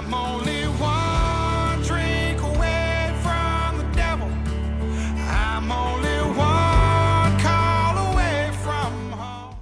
[0.00, 4.30] I'm only one drink away from the devil.
[5.26, 9.56] I'm only one call away from home.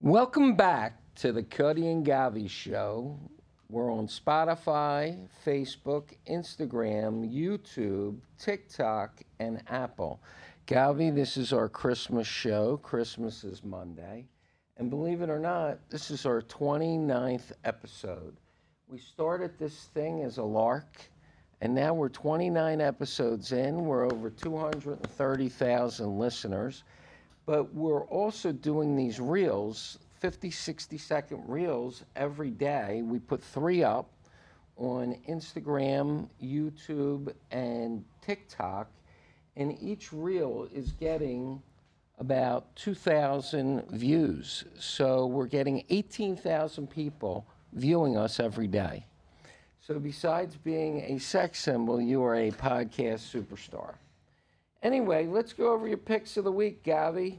[0.00, 3.20] Welcome back to the Cutty and Govy Show.
[3.68, 10.22] We're on Spotify, Facebook, Instagram, YouTube, TikTok, and Apple.
[10.66, 12.78] Govy, this is our Christmas show.
[12.78, 14.28] Christmas is Monday.
[14.80, 18.34] And believe it or not, this is our 29th episode.
[18.88, 20.98] We started this thing as a lark,
[21.60, 23.84] and now we're 29 episodes in.
[23.84, 26.82] We're over 230,000 listeners
[27.50, 33.82] but we're also doing these reels 50 60 second reels every day we put three
[33.82, 34.10] up
[34.76, 38.88] on instagram youtube and tiktok
[39.56, 41.60] and each reel is getting
[42.20, 49.04] about 2000 views so we're getting 18000 people viewing us every day
[49.80, 53.94] so besides being a sex symbol you are a podcast superstar
[54.82, 57.36] Anyway, let's go over your picks of the week, Govy.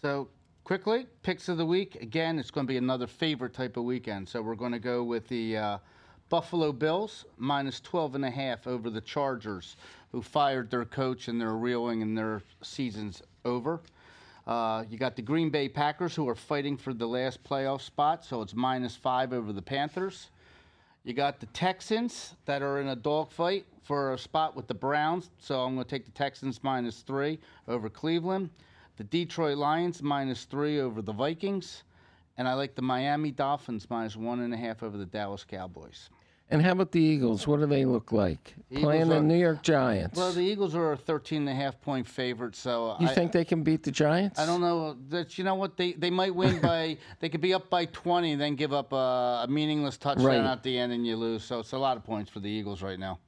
[0.00, 0.28] So
[0.62, 1.96] quickly, picks of the week.
[1.96, 4.28] Again, it's going to be another favorite type of weekend.
[4.28, 5.78] So we're going to go with the uh,
[6.28, 9.76] Buffalo Bills minus 12 and a half over the Chargers,
[10.12, 13.80] who fired their coach and they're reeling and their season's over.
[14.48, 18.24] Uh, you got the Green Bay Packers, who are fighting for the last playoff spot,
[18.24, 20.30] so it's minus five over the Panthers.
[21.04, 25.28] You got the Texans that are in a dogfight for a spot with the Browns,
[25.38, 27.38] so I'm going to take the Texans minus three
[27.68, 28.48] over Cleveland.
[28.96, 31.82] The Detroit Lions minus three over the Vikings,
[32.38, 36.08] and I like the Miami Dolphins minus one and a half over the Dallas Cowboys.
[36.50, 37.46] And how about the Eagles?
[37.46, 38.54] What do they look like?
[38.70, 40.16] The Playing the New York Giants.
[40.18, 43.32] Well, the Eagles are a 13 and a half point favorite, so you I, think
[43.32, 44.38] they can beat the Giants?
[44.38, 47.52] I don't know that you know what they they might win by they could be
[47.52, 50.38] up by 20 and then give up a, a meaningless touchdown Right.
[50.38, 51.44] at the end and you lose.
[51.44, 53.18] So it's a lot of points for the Eagles right now.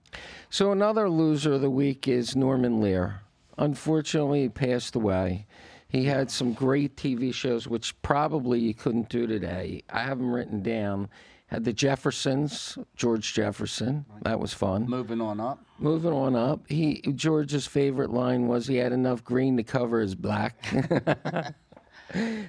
[0.49, 3.21] So another loser of the week is Norman Lear.
[3.59, 5.47] Unfortunately, he passed away.
[5.89, 9.83] He had some great TV shows, which probably you couldn't do today.
[9.91, 11.09] I have them written down.
[11.51, 14.05] Had the Jeffersons, George Jefferson.
[14.23, 14.89] That was fun.
[14.89, 15.59] Moving on up.
[15.81, 20.15] Moving on up, he George's favorite line was he had enough green to cover his
[20.15, 20.65] black.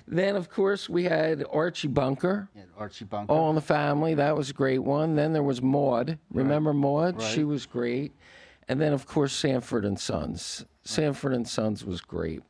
[0.07, 2.47] then, of course, we had Archie Bunker.
[2.55, 3.33] Yeah, Archie Bunker.
[3.33, 5.15] All in the Family, that was a great one.
[5.15, 6.19] Then there was Maude.
[6.31, 7.19] Remember Maude?
[7.23, 8.13] She was great.
[8.67, 10.63] And then, of course, Sanford and Sons.
[10.83, 12.43] Sanford and Sons was great.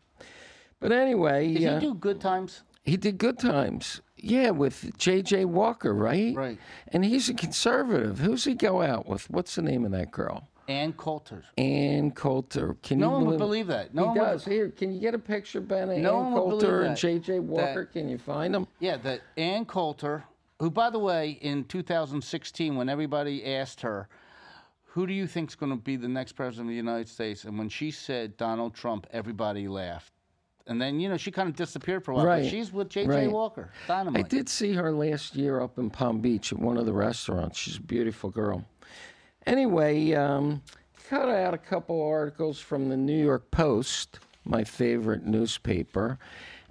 [0.82, 2.64] But anyway, Did uh, he do good times?
[2.84, 4.02] he did Good Times.
[4.22, 5.46] Yeah, with J.J.
[5.46, 6.36] Walker, right?
[6.36, 6.60] Right.
[6.90, 8.20] And he's a conservative.
[8.20, 9.30] Who's he go out with?
[9.30, 10.48] What's the name of that girl?
[10.68, 11.44] Ann Coulter.
[11.58, 12.76] Ann Coulter.
[12.84, 13.94] Can No you one would believe, believe that.
[13.96, 14.46] No he one would- does.
[14.46, 16.96] Here, can you get a picture, Ben, of No Ann one would believe Coulter and.
[16.96, 17.40] J.J.
[17.40, 17.86] Walker?
[17.86, 18.68] That- Can you find them?
[18.80, 20.24] Yeah, that Ann Coulter,
[20.60, 24.08] who, by the way, in 2016, when everybody asked her,
[24.86, 27.44] who do you think is going to be the next president of the United States?
[27.46, 30.14] And when she said Donald Trump, everybody laughed.
[30.68, 32.26] And then, you know, she kind of disappeared for a while.
[32.26, 33.08] Right, But she's with J.J.
[33.08, 33.32] right.
[33.32, 33.72] Walker.
[33.88, 34.26] Dynamite.
[34.26, 37.58] I did see her last year up in Palm Beach at one of the restaurants.
[37.58, 38.66] She's a beautiful girl.
[39.46, 40.62] Anyway, um,
[41.10, 46.20] cut out a couple articles from the New York Post, my favorite newspaper.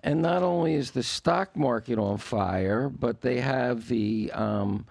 [0.02, 4.30] And not only is the stock market on fire, but they have the.
[4.32, 4.86] Um,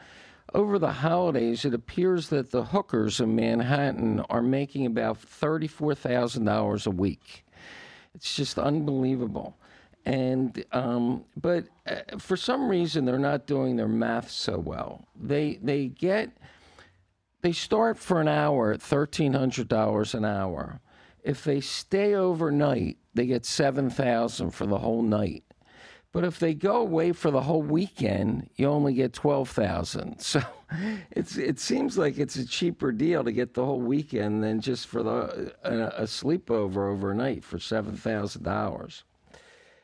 [0.53, 6.89] over the holidays, it appears that the hookers in Manhattan are making about $34,000 a
[6.89, 7.45] week.
[8.15, 9.57] It's just unbelievable.
[10.05, 15.05] And um, but uh, for some reason they're not doing their math so well.
[15.15, 16.31] They they get
[17.41, 20.79] they start for an hour at thirteen hundred dollars an hour.
[21.23, 25.43] If they stay overnight, they get seven thousand for the whole night.
[26.11, 30.19] But if they go away for the whole weekend, you only get twelve thousand.
[30.25, 30.41] So
[31.11, 34.87] it's it seems like it's a cheaper deal to get the whole weekend than just
[34.87, 39.03] for the a, a sleepover overnight for seven thousand dollars.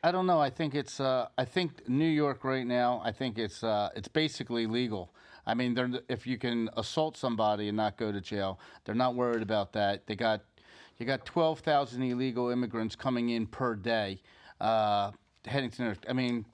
[0.06, 0.40] I don't know.
[0.40, 1.00] I think it's.
[1.00, 3.02] Uh, I think New York right now.
[3.04, 3.64] I think it's.
[3.64, 5.12] Uh, it's basically legal.
[5.44, 9.42] I mean, if you can assault somebody and not go to jail, they're not worried
[9.42, 10.06] about that.
[10.06, 10.42] They got.
[10.98, 14.22] You got twelve thousand illegal immigrants coming in per day,
[14.60, 15.10] uh,
[15.46, 15.82] heading to.
[15.82, 16.04] New York.
[16.08, 16.44] I mean,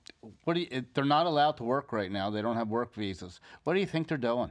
[0.44, 2.31] what do you, they're not allowed to work right now.
[2.31, 3.41] They don't have work visas.
[3.65, 4.50] What do you think they're doing?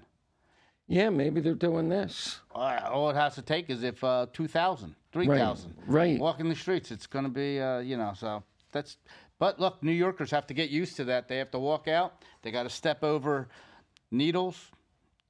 [0.87, 2.41] Yeah, maybe they're doing this.
[2.53, 5.73] Uh, all it has to take is if uh, 2,000, 3,000.
[5.87, 6.19] right.
[6.19, 8.97] Walking the streets, it's going to be, uh, you know, so that's.
[9.39, 11.27] But look, New Yorkers have to get used to that.
[11.27, 12.23] They have to walk out.
[12.41, 13.47] They got to step over
[14.11, 14.69] needles,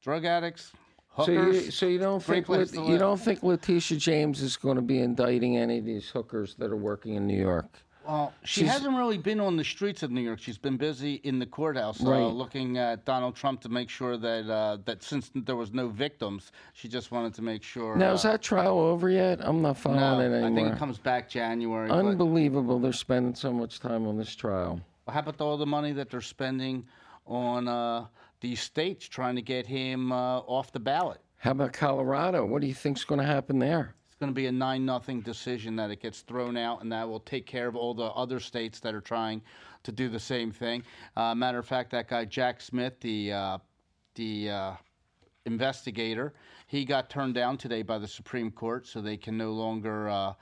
[0.01, 0.71] drug addicts,
[1.15, 1.65] So hookers.
[1.65, 5.57] you, so you don't think you don't think Letitia James is going to be indicting
[5.57, 7.69] any of these hookers that are working in New York?
[8.07, 10.39] Well, she She's- hasn't really been on the streets of New York.
[10.39, 12.23] She's been busy in the courthouse, uh, Right.
[12.23, 16.51] looking at Donald Trump to make sure that uh, that since there was no victims,
[16.73, 17.95] she just wanted to make sure.
[17.95, 19.39] Now uh, is that trial over yet?
[19.41, 19.99] I'm not following
[20.31, 21.89] no, it I think it comes back January.
[21.89, 22.79] but- Unbelievable!
[22.79, 24.81] They're spending so much time on this trial.
[25.07, 26.85] How about all the money that they're spending
[27.27, 28.05] on uh,
[28.39, 31.19] these states trying to get him uh, off the ballot?
[31.37, 32.45] How about Colorado?
[32.45, 33.93] What do you think's going to happen there?
[34.21, 37.21] Going to be a nine nothing decision that it gets thrown out, and that will
[37.21, 39.41] take care of all the other states that are trying
[39.81, 40.83] to do the same thing.
[41.17, 43.57] Uh, matter of fact, that guy Jack Smith, the uh,
[44.13, 44.73] the uh,
[45.47, 46.35] investigator,
[46.67, 50.33] he got turned down today by the Supreme Court, so they can no longer uh,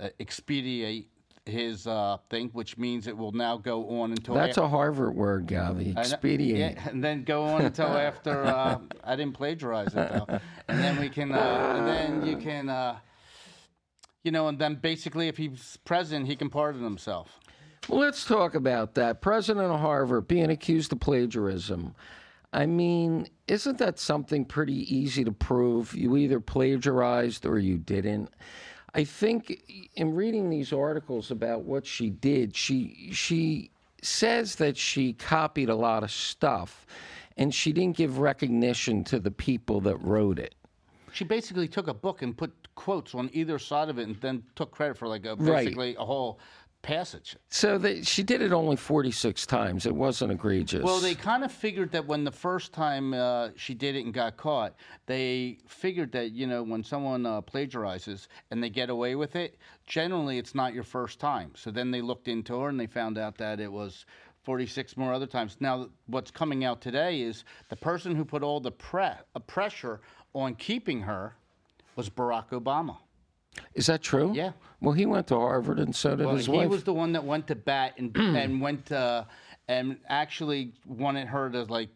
[0.00, 1.06] uh, expedite
[1.44, 5.14] his uh, thing, which means it will now go on until That's af- a Harvard
[5.14, 5.94] word, Govy.
[5.94, 6.76] Expedient.
[6.78, 10.98] Yeah, and then go on until after uh, I didn't plagiarize it though, and then
[10.98, 12.96] we can, uh, and then you can, uh,
[14.26, 17.38] you know, and then basically, if he's president, he can pardon himself.
[17.88, 19.20] Well, let's talk about that.
[19.20, 21.94] President of Harvard being accused of plagiarism.
[22.52, 25.94] I mean, isn't that something pretty easy to prove?
[25.94, 28.30] You either plagiarized or you didn't.
[28.94, 29.62] I think
[29.94, 33.70] in reading these articles about what she did, she she
[34.02, 36.86] says that she copied a lot of stuff
[37.36, 40.54] and she didn't give recognition to the people that wrote it.
[41.12, 44.44] She basically took a book and put quotes on either side of it, and then
[44.54, 45.64] took credit for like a Right.
[45.64, 46.38] basically a whole
[46.82, 47.36] passage.
[47.48, 49.86] So they, she did it only 46 times.
[49.86, 50.84] It wasn't egregious.
[50.84, 54.14] Well, they kind of figured that when the first time uh, she did it and
[54.14, 54.76] got caught,
[55.06, 59.58] they figured that you know when someone uh, plagiarizes and they get away with it,
[59.86, 61.50] generally it's not your first time.
[61.56, 64.06] So then they looked into her and they found out that it was
[64.44, 65.56] 46 more other times.
[65.58, 69.02] Now, what's coming out today is the person who put all the pre-
[69.34, 70.00] uh, pressure
[70.34, 71.34] on keeping her
[71.96, 72.98] was Barack Obama.
[73.74, 74.32] Is that true?
[74.34, 74.52] Yeah.
[74.80, 76.62] Well, he went to Harvard, and so did Well, his he wife.
[76.62, 79.24] He was the one that went to bat and and went uh,
[79.68, 81.88] and actually wanted her to like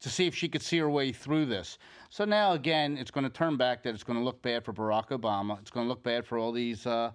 [0.00, 1.78] to see if she could see her way through this.
[2.10, 4.72] So now again, it's going to turn back that it's going to look bad for
[4.72, 5.58] Barack Obama.
[5.60, 7.10] It's going to look bad for all these uh,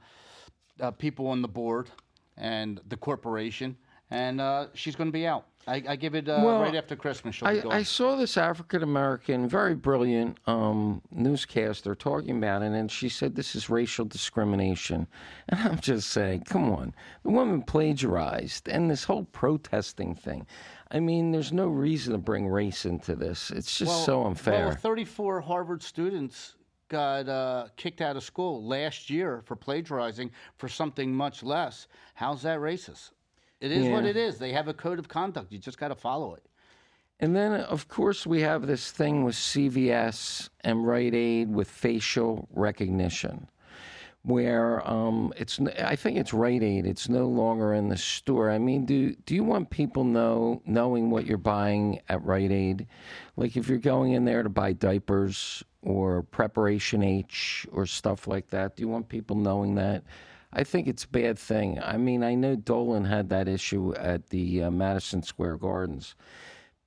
[0.82, 1.90] uh, people on the board
[2.38, 3.78] and the corporation,
[4.12, 5.48] and uh, she's going to be out.
[5.68, 7.42] I, I give it uh, Well, right after Christmas.
[7.42, 7.64] I.
[7.70, 13.36] I saw this African American, very brilliant um, newscaster talking about it, and she said
[13.36, 15.08] this is racial discrimination.
[15.50, 16.94] And I'm just saying, come on.
[17.24, 20.48] The woman plagiarized, and this whole protesting thing.
[20.90, 23.52] I mean, there's no reason to bring race into this.
[23.52, 24.68] It's just so unfair.
[24.68, 26.56] Well, 34 Harvard students
[26.90, 31.88] got uh, kicked out of school last year for plagiarizing for something much less.
[32.14, 33.12] How's that racist?
[33.64, 34.40] It is what it is.
[34.40, 35.54] They have a code of conduct.
[35.54, 36.46] You just got to follow it.
[37.22, 42.50] And then, of course, we have this thing with CVS and Rite Aid with facial
[42.52, 43.48] recognition,
[44.24, 45.62] where um, it's.
[45.82, 46.86] I think it's Rite Aid.
[46.86, 48.52] It's no longer in the store.
[48.52, 52.86] I mean, do do you want people know knowing what you're buying at Rite Aid?
[53.38, 58.50] Like if you're going in there to buy diapers or Preparation H or stuff like
[58.50, 60.04] that, do you want people knowing that?
[60.56, 61.80] I think it's a bad thing.
[61.82, 66.16] I mean, I know Dolan had that issue at the uh, Madison Square Gardens.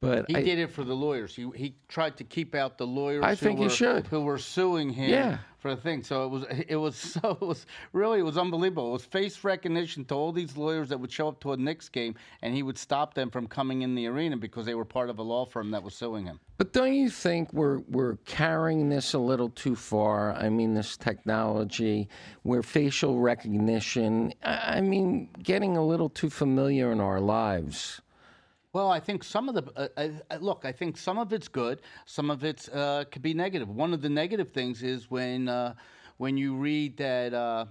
[0.02, 1.34] But He I, did it for the lawyers.
[1.34, 4.06] He, he tried to keep out the lawyers I who, think he were, should.
[4.08, 5.38] who were suing him Yeah.
[5.58, 6.02] for the thing.
[6.02, 7.64] So it was it was so it was
[7.94, 8.90] really it was unbelievable.
[8.90, 11.88] It was face recognition to all these lawyers that would show up to a Knicks
[11.88, 15.08] game and he would stop them from coming in the arena because they were part
[15.08, 16.40] of a law firm that was suing him.
[16.58, 20.34] But don't you think we're we're carrying this a little too far?
[20.34, 22.08] I mean, this technology,
[22.42, 24.34] where facial recognition.
[24.42, 28.02] I mean, getting a little too familiar in our lives.
[28.76, 30.66] Well, I think some of the uh, uh, uh, look.
[30.66, 31.80] I think some of it's good.
[32.04, 33.70] Some of it's uh, could be negative.
[33.70, 35.72] One of the negative things is when uh,
[36.18, 37.64] when you read that uh,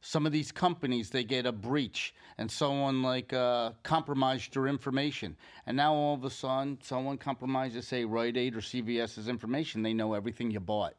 [0.00, 5.36] some of these companies they get a breach and someone like uh, compromised your information,
[5.66, 9.82] and now all of a sudden someone compromises, say, Rite Aid or CVS's information.
[9.82, 10.94] They know everything you bought.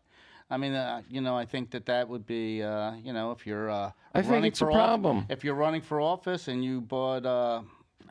[0.52, 3.48] I mean, uh, you know, I think that that would be, uh, you know, if
[3.48, 5.26] you're uh, I think running it's a for off- problem.
[5.28, 7.64] if you're running for office and you bought, uh,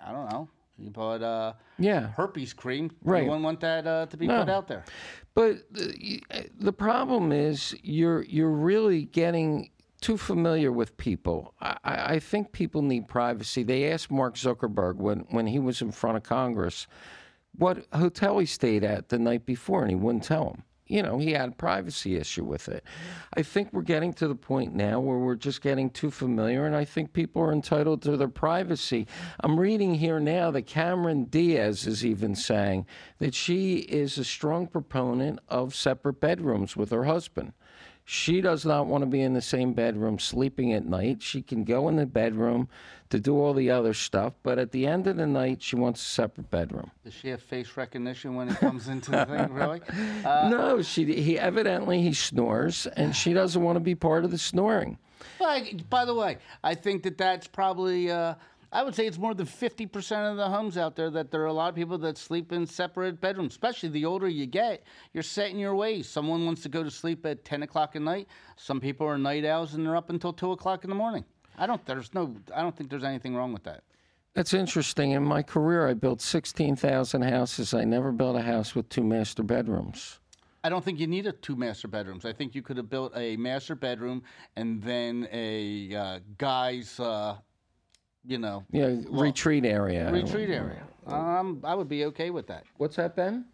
[0.04, 0.48] I don't know,
[0.82, 2.08] you bought uh, Yeah.
[2.16, 3.22] herpes cream, Right.
[3.22, 4.40] you wouldn't want that uh, to be No.
[4.40, 4.84] put out there.
[5.34, 6.20] But the,
[6.58, 9.70] the problem is you're you're really getting
[10.00, 11.54] too familiar with people.
[11.60, 13.62] I, I I think people need privacy.
[13.62, 16.86] They asked Mark Zuckerberg when, when he was in front of Congress
[17.56, 20.62] what hotel he stayed at the night before, and he wouldn't tell him.
[20.92, 22.84] You know, he had a privacy issue with it.
[23.34, 26.76] I think we're getting to the point now where we're just getting too familiar, and
[26.76, 29.06] I think people are entitled to their privacy.
[29.40, 32.84] I'm reading here now that Cameron Diaz is even saying
[33.20, 37.54] that she is a strong proponent of separate bedrooms with her husband.
[38.04, 41.22] She does not want to be in the same bedroom sleeping at night.
[41.22, 42.68] She can go in the bedroom
[43.10, 46.00] to do all the other stuff, but at the end of the night, she wants
[46.00, 46.90] a separate bedroom.
[47.04, 49.42] Does she have face recognition when it comes into the thing?
[49.52, 49.80] Really?
[50.24, 54.30] Uh, no, she he evidently he snores, and she doesn't want to be part of
[54.30, 54.98] the snoring.
[55.38, 58.10] Like, by the way, I think that that's probably.
[58.10, 58.34] Uh,
[58.72, 61.46] I would say it's more than 50% of the homes out there that there are
[61.46, 63.52] a lot of people that sleep in separate bedrooms.
[63.52, 66.08] Especially the older you get, you're set in your ways.
[66.08, 68.28] Someone wants to go to sleep at 10 o'clock at night.
[68.56, 71.24] Some people are night owls and they're up until 2 o'clock in the morning.
[71.58, 71.84] I don't.
[71.84, 72.34] There's no.
[72.54, 73.82] I don't think there's anything wrong with that.
[74.34, 75.10] That's interesting.
[75.10, 77.74] In my career, I built 16,000 houses.
[77.74, 80.18] I never built a house with two master bedrooms.
[80.64, 82.24] I don't think you need a two master bedrooms.
[82.24, 84.22] I think you could have built a master bedroom
[84.56, 87.36] and then a uh, guy's, uh,
[88.26, 90.10] you know, Yeah, retreat area.
[90.10, 90.82] retreat area.
[91.06, 92.64] Um, I would be okay with that.
[92.76, 93.46] What's that, Ben?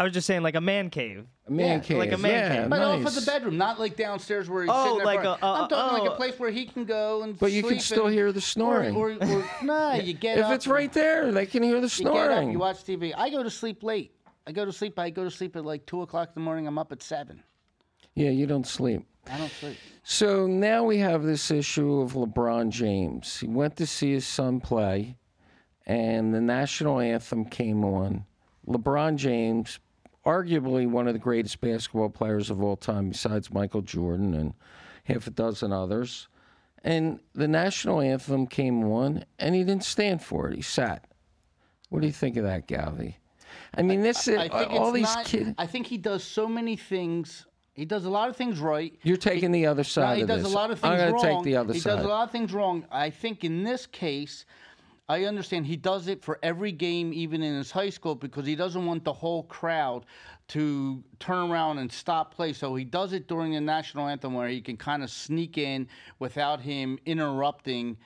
[0.00, 1.26] I was just saying, like a man cave.
[1.48, 1.98] A man Yeah, cave.
[1.98, 2.70] like a man yeah, cave.
[2.70, 3.04] But nice.
[3.04, 5.06] off of the bedroom, not like downstairs where he's Oh, sitting there.
[5.06, 5.42] like front.
[5.42, 6.14] a- uh, I'm talking like oh.
[6.14, 7.36] a place where he can go and.
[7.36, 8.94] But you can still and- hear the snoring.
[8.94, 10.52] Or, or, or nah, you get if up.
[10.52, 12.16] it's right there, they can hear the snoring.
[12.16, 13.12] You get up, you watch TV.
[13.16, 14.12] I go to sleep late.
[14.46, 14.96] I go to sleep.
[15.00, 16.68] I go to sleep at like two o'clock in the morning.
[16.68, 17.42] I'm up at seven.
[18.14, 19.04] yeah, you don't sleep.
[19.30, 19.76] I don't.
[20.02, 23.40] So now we have this issue of LeBron James.
[23.40, 25.16] He went to see his son play,
[25.86, 28.24] and the national anthem came on.
[28.66, 29.80] LeBron James,
[30.24, 34.54] arguably one of the greatest basketball players of all time, besides Michael Jordan and
[35.04, 36.28] half a dozen others.
[36.84, 40.56] And the national anthem came on, and he didn't stand for it.
[40.56, 41.04] He sat.
[41.90, 43.14] What do you think of that, Govy?
[43.74, 45.54] I mean, this is I think all these kids.
[45.58, 47.46] I think he does so many things.
[47.78, 48.92] He does a lot of things right.
[49.04, 50.52] You're taking the other No, side he of does this.
[50.52, 51.22] a lot of things I'm wrong.
[51.22, 51.96] to take the other he side.
[51.96, 52.84] does a lot of things wrong.
[52.90, 54.46] I think in this case,
[55.08, 58.56] I understand he does it for every game, even in his high school, because he
[58.56, 60.06] doesn't want the whole crowd
[60.48, 62.52] to turn around and stop play.
[62.52, 65.86] So he does it during the national anthem where he can kind of sneak in
[66.18, 67.96] without him interrupting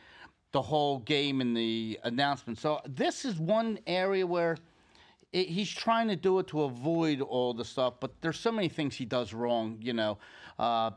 [0.53, 2.59] the whole game and the announcement.
[2.59, 4.59] So this is one area where
[5.33, 8.69] it, he's trying to do it to avoid all the stuff, but there's so many
[8.69, 10.19] things he does wrong, you know.
[10.59, 10.91] Uh,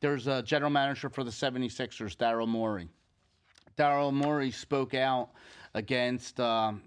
[0.00, 2.88] there's a general manager for the 76ers, Daryl Morey.
[3.78, 5.30] Daryl Morey spoke out
[5.74, 6.82] against um,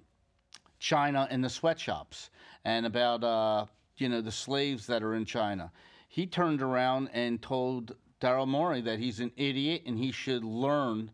[0.80, 2.30] China and the sweatshops
[2.66, 3.66] and about, uh,
[3.98, 5.72] you know, the slaves that are in China.
[6.08, 11.12] He turned around and told Daryl Morey that he's an idiot and he should learn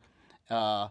[0.50, 0.90] uh,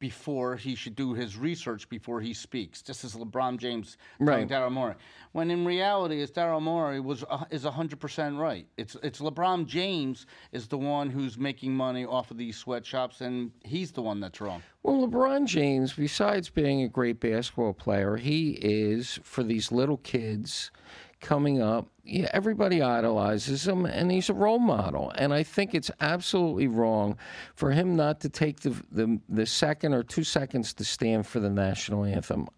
[0.00, 2.82] before he should do his research before he speaks.
[2.82, 4.48] This is LeBron James telling Right.
[4.48, 4.94] Daryl Morey.
[5.32, 8.66] When in reality, is Daryl Morey was uh, is hundred percent right.
[8.76, 13.52] It's it's LeBron James is the one who's making money off of these sweatshops, and
[13.62, 14.62] he's the one that's wrong.
[14.82, 20.70] Well, LeBron James, besides being a great basketball player, he is for these little kids
[21.20, 21.88] coming up.
[22.02, 25.12] Yeah, everybody idolizes him, and he's a role model.
[25.14, 27.16] And I think it's absolutely wrong
[27.54, 31.38] for him not to take the the, the second or two seconds to stand for
[31.38, 32.48] the national anthem.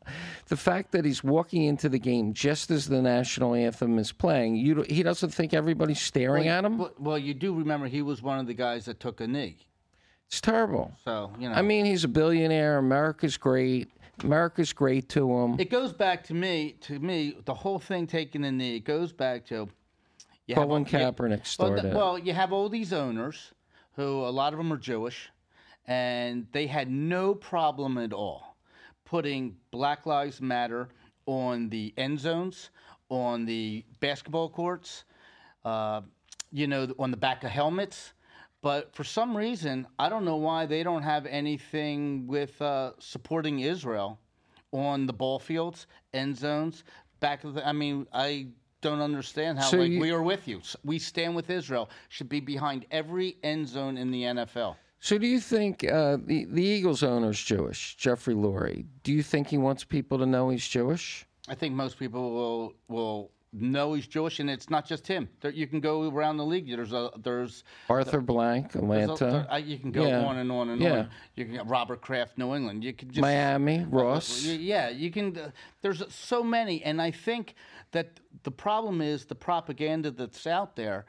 [0.47, 4.57] The fact that he's walking into the game just as the national anthem is playing,
[4.57, 6.78] you he doesn't think everybody's staring at him.
[6.78, 9.57] Well, well, you do remember he was one of the guys that took a knee.
[10.28, 10.92] It's terrible.
[11.04, 11.54] So you know.
[11.54, 12.78] I mean, he's a billionaire.
[12.78, 13.90] America's great.
[14.25, 15.57] America's great to them.
[15.59, 16.76] it goes back to me.
[16.83, 18.76] To me, the whole thing taking a knee.
[18.76, 19.69] It goes back to.
[20.47, 21.85] You Colin you- Kaepernick Well, started.
[21.87, 21.95] it.
[21.95, 23.52] well, you have all these owners
[23.97, 25.31] who a lot of them are Jewish,
[25.87, 28.57] and they had no problem at all
[29.05, 30.88] putting Black Lives Matter
[31.26, 32.71] on the end zones,
[33.09, 35.05] on the basketball courts,
[35.64, 36.00] uh,
[36.50, 38.12] you know, on the back of helmets.
[38.62, 43.61] But for some reason, I don't know why they don't have anything with uh, supporting
[43.61, 44.19] Israel
[44.71, 46.85] on the ball fields, end zones,
[47.21, 47.66] back of the.
[47.66, 48.47] I mean, I
[48.81, 50.61] don't understand how So like you- we are with you.
[50.85, 51.90] We stand with Israel.
[52.09, 54.76] Should be behind every end zone in the NFL.
[55.00, 58.87] So, do you think uh, the the Eagles owner's Jewish, Jeffrey Lurie?
[59.02, 61.26] Do you think he wants people to know he's Jewish?
[61.49, 65.28] I think most people will will know he's Jewish, and it's not just him.
[65.40, 66.68] There, you can go around the league.
[66.68, 70.25] There's a there's Arthur Blank, Atlanta, there- you can go Yeah.
[70.25, 70.92] on and on and Yeah.
[71.00, 71.11] on.
[71.37, 72.82] You can get Robert Kraft, New England.
[72.82, 74.44] You can just Miami, Ross.
[74.44, 75.37] Yeah, you can.
[75.37, 75.50] Uh,
[75.82, 77.54] there's so many, and I think
[77.90, 81.04] that the problem is the propaganda that's out there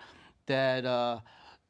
[0.47, 1.21] that uh,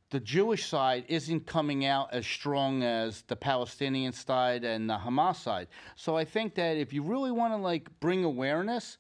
[0.10, 5.36] the Jewish side isn't coming out as strong as the Palestinian side and the Hamas
[5.36, 5.68] side.
[5.96, 8.98] So I think that if you really want to like bring awareness,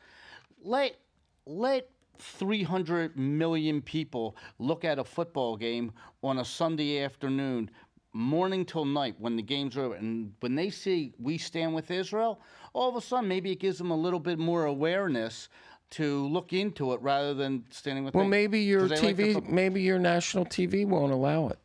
[0.63, 0.95] let
[1.45, 5.91] let 300 million people look at a football game
[6.23, 7.69] on a Sunday afternoon,
[8.13, 9.95] morning till night when the game's over.
[9.95, 12.39] And when they see we stand with Israel,
[12.73, 15.49] all of a sudden maybe it gives them a little bit more awareness
[15.91, 18.29] to look into it rather than standing with Well, me.
[18.29, 21.59] maybe your they like TV, maybe your national TV won't allow it.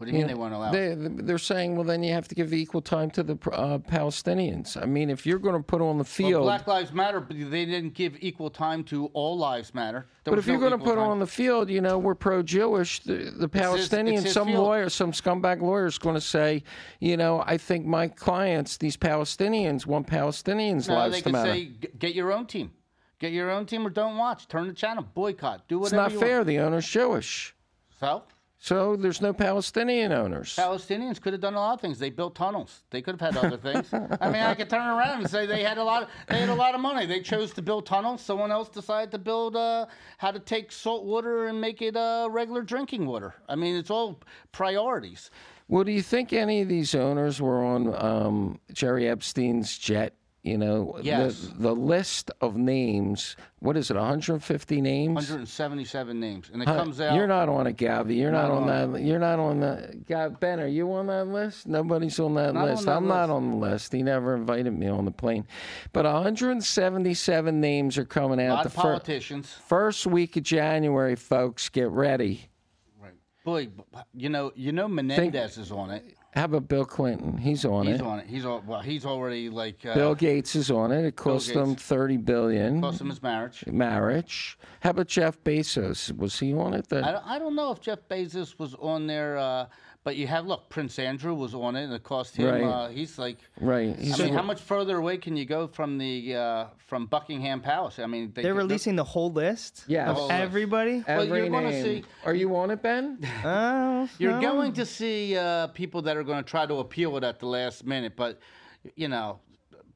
[0.00, 0.70] What do you mean they won't allow?
[0.70, 4.80] They, they're saying, well, then you have to give equal time to the uh, Palestinians.
[4.80, 7.36] I mean, if you're going to put on the Well, field, Black Lives Matter, but
[7.36, 10.06] they didn't give equal time to all lives matter.
[10.24, 11.06] There but if you're going to put time.
[11.06, 13.00] on the field, you know, we're pro-Jewish.
[13.00, 14.64] The, the Palestinians, his some field.
[14.64, 16.62] lawyer, some scumbag lawyer is going to say,
[17.00, 21.52] you know, I think my clients, these Palestinians, want Palestinians' No, lives they to matter.
[21.52, 21.64] say,
[21.98, 22.72] get your own team.
[23.18, 24.48] Get your own team or don't watch.
[24.48, 25.06] Turn the channel.
[25.12, 25.68] Boycott.
[25.68, 26.06] Do whatever.
[26.06, 26.36] it's not fair.
[26.38, 26.46] want.
[26.46, 27.54] The owner's Jewish,
[27.98, 28.22] So,
[28.62, 30.54] so there's no Palestinian owners.
[30.54, 31.98] Palestinians could have done a lot of things.
[31.98, 32.82] They built tunnels.
[32.90, 33.88] They could have had other things.
[34.20, 36.02] I mean, I could turn around and say they had a lot.
[36.02, 37.06] Of, they had a lot of money.
[37.06, 38.20] They chose to build tunnels.
[38.20, 39.86] Someone else decided to build uh,
[40.18, 43.34] how to take salt water and make it uh, regular drinking water.
[43.48, 44.20] I mean, it's all
[44.52, 45.30] priorities.
[45.66, 50.14] Well, do you think any of these owners were on um, Jerry Epstein's jet?
[50.42, 51.48] You know, Yes.
[51.58, 55.14] the, the list of names, what is it, 150 names?
[55.14, 57.14] 177 names, and it Huh, comes out.
[57.14, 58.16] You're not on it, Govy.
[58.16, 59.02] You're not, Not on, on that.
[59.02, 60.00] You're not on the.
[60.06, 61.66] Gav, ben, are you on that list?
[61.66, 62.86] Nobody's on that Not on list.
[62.86, 63.32] that I'm not list.
[63.32, 63.92] on the list.
[63.92, 65.46] He never invited me on the plane.
[65.92, 69.52] But 177 names are coming out lot the of fir- politicians.
[69.66, 71.68] first week of January, folks.
[71.68, 72.48] Get ready.
[72.98, 73.12] Right.
[73.44, 73.68] Boy,
[74.14, 76.04] you know, you know, Menendez is on it.
[76.32, 77.36] How about Bill Clinton?
[77.38, 77.98] He's on He's it.
[77.98, 78.26] He's on it.
[78.28, 78.80] He's all, well.
[78.80, 81.04] He's already like uh, Bill Gates is on it.
[81.04, 81.82] It cost them Gates.
[81.82, 82.80] 30 billion.
[82.80, 83.64] cost him his marriage.
[83.66, 84.56] Marriage.
[84.80, 86.16] How about Jeff Bezos?
[86.16, 86.88] Was he on it?
[86.88, 89.66] The- I don't, I don't know if Jeff Bezos was on there, uh,
[90.02, 90.68] but you have look.
[90.70, 92.46] Prince Andrew was on it, and it cost him.
[92.46, 92.62] Right.
[92.64, 93.38] Uh, he's like.
[93.60, 93.94] right.
[93.98, 97.60] I He's mean, how much further away can you go from the uh, from Buckingham
[97.60, 97.98] Palace?
[97.98, 100.08] I mean, they, They're they- releasing the whole list Yes.
[100.08, 101.04] of The whole everybody.
[101.06, 101.84] Well, Every you're gonna name.
[102.02, 103.18] see- Are you on it, Ben?
[103.44, 104.40] Oh, You're no.
[104.40, 107.46] going to see uh, people that are going to try to appeal it at the
[107.46, 108.40] last minute, but
[108.96, 109.40] you know,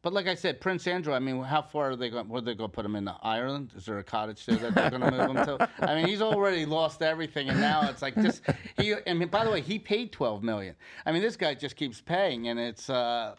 [0.04, 1.14] but like I said, Prince Andrew.
[1.14, 2.28] I mean, how far are they going?
[2.28, 3.72] Where they going to put him in Ireland?
[3.74, 5.70] Is there a cottage there that they're going to move him to?
[5.80, 8.42] I mean, he's already lost everything, and now it's like just
[8.76, 8.94] he.
[9.06, 10.76] I mean, by the way, he paid twelve million.
[11.06, 12.90] I mean, this guy just keeps paying, and it's.
[12.90, 13.34] Uh,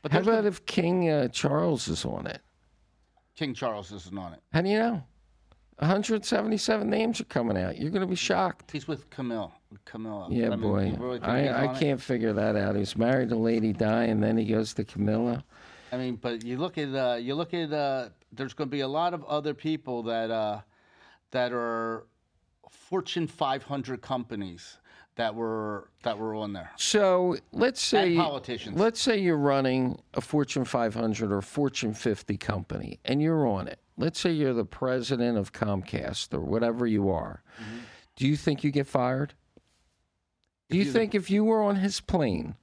[0.00, 2.40] but How about if King uh, Charles is on it?
[3.36, 4.40] King Charles isn't on it?
[4.52, 5.02] How do you know?
[5.80, 7.78] 177 names are coming out.
[7.78, 8.72] You're going to be shocked.
[8.72, 9.52] He's with Camille.
[9.84, 10.26] Camilla.
[10.30, 10.96] Yeah, I mean, boy.
[10.98, 12.74] really I, I can't figure that out.
[12.74, 15.44] He's married to Lady Di, and then he goes to Camilla.
[15.92, 18.80] I mean, but you look at uh, you look at uh, there's going to be
[18.80, 20.60] a lot of other people that uh,
[21.30, 22.06] that are
[22.70, 24.78] Fortune 500 companies
[25.16, 26.70] that were that were on there.
[26.76, 28.78] So let's say politicians.
[28.78, 33.80] Let's say you're running a Fortune 500 or Fortune 50 company, and you're on it.
[33.96, 37.42] Let's say you're the president of Comcast or whatever you are.
[37.60, 37.78] Mm-hmm.
[38.16, 39.34] Do you think you get fired?
[40.70, 42.54] Do you you- think if you were on his plane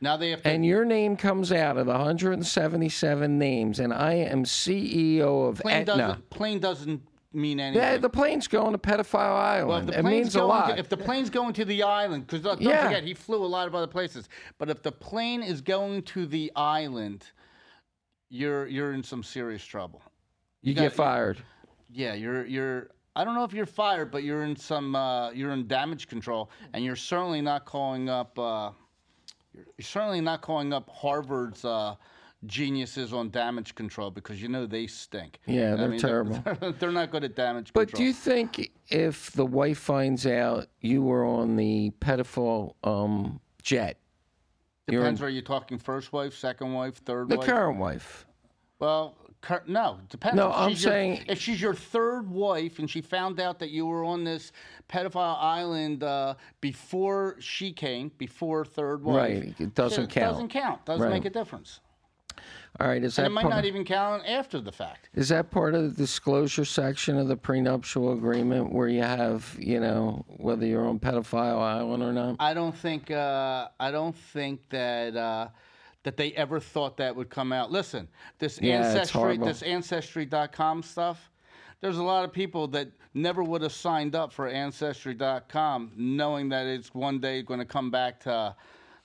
[0.00, 0.48] Now they have to.
[0.48, 5.76] and your name comes out of the 177 names, and I am CEO of plane
[5.82, 7.82] Aetna, doesn't plane doesn't mean anything.
[7.82, 9.68] yeah, the plane's going to Pedophile Island.
[9.68, 10.66] well, if the it plane's means a going lot.
[10.70, 12.84] To, if the plane's going to the island, because don't Yeah.
[12.86, 14.28] forget he flew a lot of other places.
[14.58, 17.24] But if the plane is going to the island,
[18.30, 20.02] you're you're in some serious trouble.
[20.62, 21.38] you got- get fired.
[21.92, 22.88] Yeah, you're you're.
[23.16, 24.94] I don't know if you're fired, but you're in some.
[24.94, 28.38] Uh, you're in damage control, and you're certainly not calling up.
[28.38, 28.70] Uh,
[29.52, 31.96] you're, you're certainly not calling up Harvard's uh,
[32.46, 35.40] geniuses on damage control because you know they stink.
[35.46, 36.42] Yeah, they're mean, terrible.
[36.60, 37.92] They're, they're not good at damage But control.
[37.92, 43.40] But do you think if the wife finds out you were on the pedophile um,
[43.62, 43.98] jet,
[44.88, 45.20] Depends.
[45.20, 47.46] in- Are you talking first wife, second wife, third the wife?
[47.46, 48.26] current wife?
[48.78, 50.36] Well, cur- no, depends.
[50.36, 53.58] No, If I'm she's your- saying- if she's your third wife and she found out
[53.60, 54.52] that you were on this
[54.88, 60.32] pedophile island uh, before she came, before third wife, Right, it doesn't it count.
[60.34, 60.84] Doesn't count.
[60.84, 61.12] Doesn't Right.
[61.12, 61.80] make a difference.
[62.78, 65.10] All right, is And that it might part, not even count after the fact.
[65.14, 69.80] is that part of the disclosure section of the prenuptial agreement where you have, you
[69.80, 72.36] know, whether you're on pedophile island or not?
[72.38, 73.10] I don't think.
[73.10, 75.16] Uh, I don't think that.
[75.16, 75.48] Uh,
[76.02, 77.70] that they ever thought that would come out.
[77.70, 78.08] Listen,
[78.38, 81.30] this Yeah, ancestry, this ancestry.com stuff.
[81.80, 86.66] There's a lot of people that never would have signed up for ancestry.com knowing that
[86.66, 88.54] it's one day going to come back to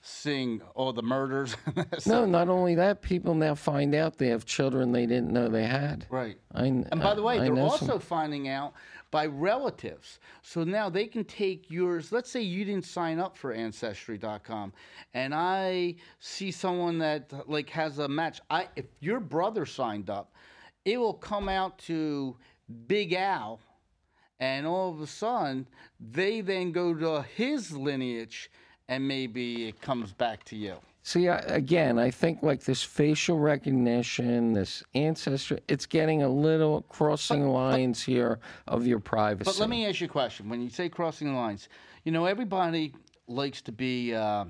[0.02, 1.56] seeing all the murders.
[2.06, 5.66] No, not only that, people now find out they have children they didn't know they
[5.66, 6.06] had.
[6.10, 6.38] Right.
[6.54, 8.74] I, And by the uh, way, I they're also some- finding out
[9.16, 10.18] by relatives.
[10.42, 12.12] So now they can take yours.
[12.12, 14.74] Let's say you didn't sign up for ancestry.com
[15.14, 18.42] and I see someone that like has a match.
[18.50, 20.34] I if your brother signed up,
[20.84, 22.36] it will come out to
[22.88, 23.58] Big Al
[24.38, 25.66] and all of a sudden
[25.98, 28.50] they then go to his lineage
[28.86, 30.76] and maybe it comes back to you.
[31.06, 36.82] See, I, again, I think like this facial recognition, this ancestry, it's getting a little
[36.88, 39.44] crossing lines here of your privacy.
[39.44, 40.48] But let me ask you a question.
[40.48, 41.68] When you say crossing lines,
[42.02, 42.92] you know, everybody
[43.28, 44.46] likes to be, uh,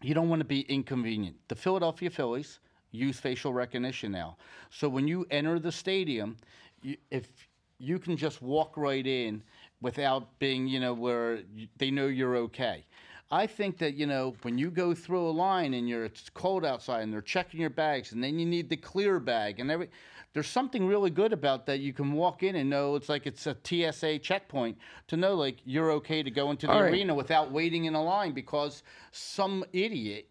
[0.00, 1.36] you don't want to be inconvenient.
[1.48, 4.38] The Philadelphia Phillies use facial recognition now.
[4.70, 6.38] So when you enter the stadium,
[6.80, 7.28] you, if
[7.76, 9.42] you can just walk right in
[9.82, 12.86] without being, you know, where you, they know you're okay.
[13.30, 16.64] I think that you know when you go through a line and you're it's cold
[16.64, 19.88] outside and they're checking your bags and then you need the clear bag and every
[20.34, 23.46] there's something really good about that you can walk in and know it's like it's
[23.46, 24.76] a TSA checkpoint
[25.08, 26.92] to know like you're okay to go into the All right.
[26.92, 28.82] arena without waiting in a line because
[29.12, 30.28] some idiot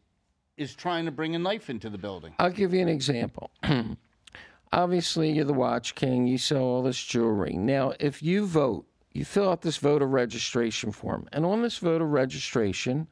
[0.58, 2.34] is trying to bring a knife into the building.
[2.38, 3.50] I'll give you an example.
[4.74, 6.28] Obviously, you're the Watch King.
[6.28, 7.54] You sell all this jewelry.
[7.54, 12.06] Now, if you vote, you fill out this voter registration form, and on this voter
[12.06, 13.08] registration,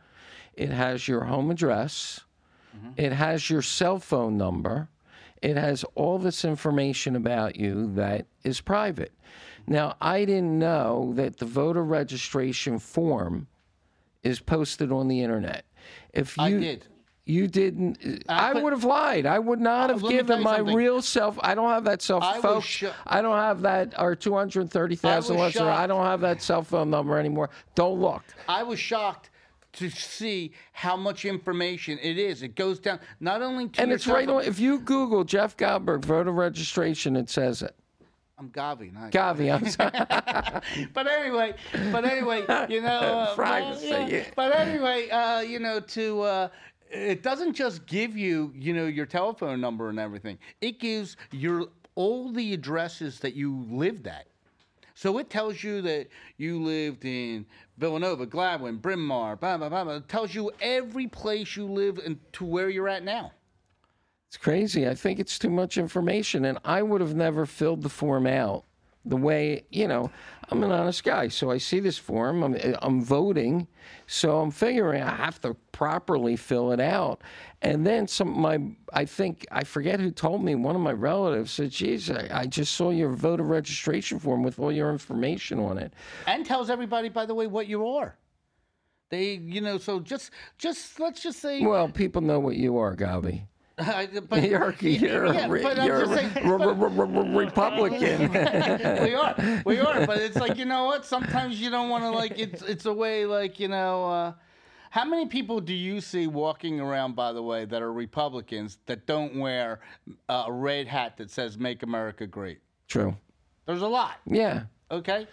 [0.54, 2.22] it has your home address,
[2.76, 2.90] mm-hmm.
[2.98, 4.90] it has your cell phone number,
[5.42, 9.14] it has all this information about you that is private.
[9.68, 13.48] Now, I didn't know that the voter registration form
[14.24, 15.66] is posted on the internet.
[16.14, 16.86] If you I did.
[17.32, 18.24] You didn't.
[18.28, 19.26] I put- would have lied.
[19.26, 20.76] I would not have let me tell given my something.
[20.76, 21.40] real self.
[21.42, 22.62] I don't have that cell I phone.
[22.62, 25.68] sho- I don't have that or two hundred thirty thousand I listeners.
[25.68, 27.50] I don't have that cell phone number anymore.
[27.74, 28.24] Don't look.
[28.50, 29.30] I was shocked
[29.74, 32.44] to see how much information it is.
[32.44, 34.44] It goes down not only to And it's right on.
[34.44, 37.74] If you Google Jeff Goldberg voter registration, it says it.
[38.38, 40.88] I'm Govy, not Govy, I'm sorry.
[40.94, 41.54] but anyway,
[41.92, 42.40] but anyway,
[42.70, 44.24] you know, uh, Privacy, well, yeah.
[44.36, 46.48] But anyway, uh, you know, to uh,
[46.92, 50.38] it doesn't just give you, you know, your telephone number and everything.
[50.60, 54.28] It gives your all the addresses that you lived at.
[54.94, 57.46] So it tells you that you lived in
[57.78, 59.96] Villanova, Gladwyne, Bryn Mawr, blah, blah, blah, blah.
[59.96, 63.32] It tells you every place you live and to where you're at now.
[64.28, 64.88] It's crazy.
[64.88, 68.64] I think it's too much information, and I would have never filled the form out
[69.06, 70.12] the way you know.
[70.50, 72.44] I'm an honest guy, so I see this form.
[72.44, 73.68] I'm I'm voting,
[74.06, 77.22] so I'm figuring I have to properly fill it out.
[77.62, 78.60] And then some my
[78.92, 80.56] I think I forget who told me.
[80.56, 84.60] One of my relatives said, "Geez, I, I just saw your voter registration form with
[84.60, 85.94] all your information on it."
[86.28, 88.18] and tells everybody, by the way, what you are.
[89.10, 92.96] They, you know, so just, just let's just say, Well, people know what you are,
[92.96, 93.44] Govy.
[94.30, 98.32] but, You're, you're, yeah, a, but I'm you're saying, but- Republican.
[99.04, 101.06] we are, we are, but it's like you know what?
[101.06, 104.06] Sometimes you don't want to like it's it's a way like you know.
[104.06, 104.34] Uh,
[104.92, 109.08] how many people do you see walking around, by the way, that are Republicans that
[109.08, 109.80] don't wear
[110.28, 112.60] uh, a red hat that says "Make America Great"?
[112.88, 113.16] True.
[113.66, 114.18] There's a lot.
[114.26, 114.64] Yeah.
[114.92, 115.28] Okay.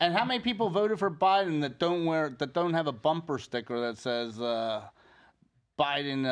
[0.00, 3.38] And how many people voted for Biden that don't wear that don't have a bumper
[3.38, 4.82] sticker that says uh,
[5.78, 6.26] Biden?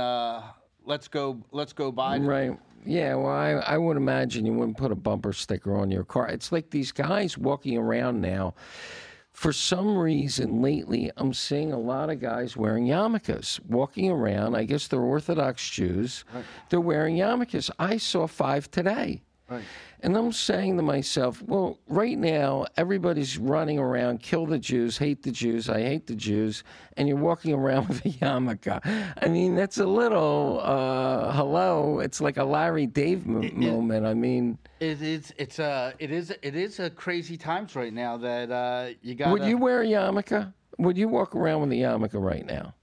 [0.84, 2.26] Let's go, let's go, Biden.
[2.26, 2.58] Right.
[2.86, 6.28] Yeah, well, I, I would imagine you wouldn't put a bumper sticker on your car.
[6.28, 8.54] It's like these guys walking around now.
[9.32, 14.54] For some reason, lately, I'm seeing a lot of guys wearing yarmulkes, walking around.
[14.54, 16.24] I guess they're Orthodox Jews.
[16.68, 17.68] They're wearing yarmulkes.
[17.78, 19.22] I saw five today.
[19.48, 19.64] Right.
[20.04, 25.22] And I'm saying to myself, well, right now, everybody's running around, kill the Jews, hate
[25.22, 26.62] the Jews, I hate the Jews,
[26.98, 29.14] and you're walking around with a yarmulke.
[29.22, 34.04] I mean, that's a little, uh, hello, it's like a Larry Dave m- moment.
[34.04, 35.32] I mean, It is.
[35.38, 35.94] It's a.
[35.98, 36.30] It is.
[36.42, 39.32] It is a crazy times right now that uh, you got.
[39.32, 40.52] would you wear a yarmulke?
[40.76, 42.74] Would you walk around with a yarmulke right now?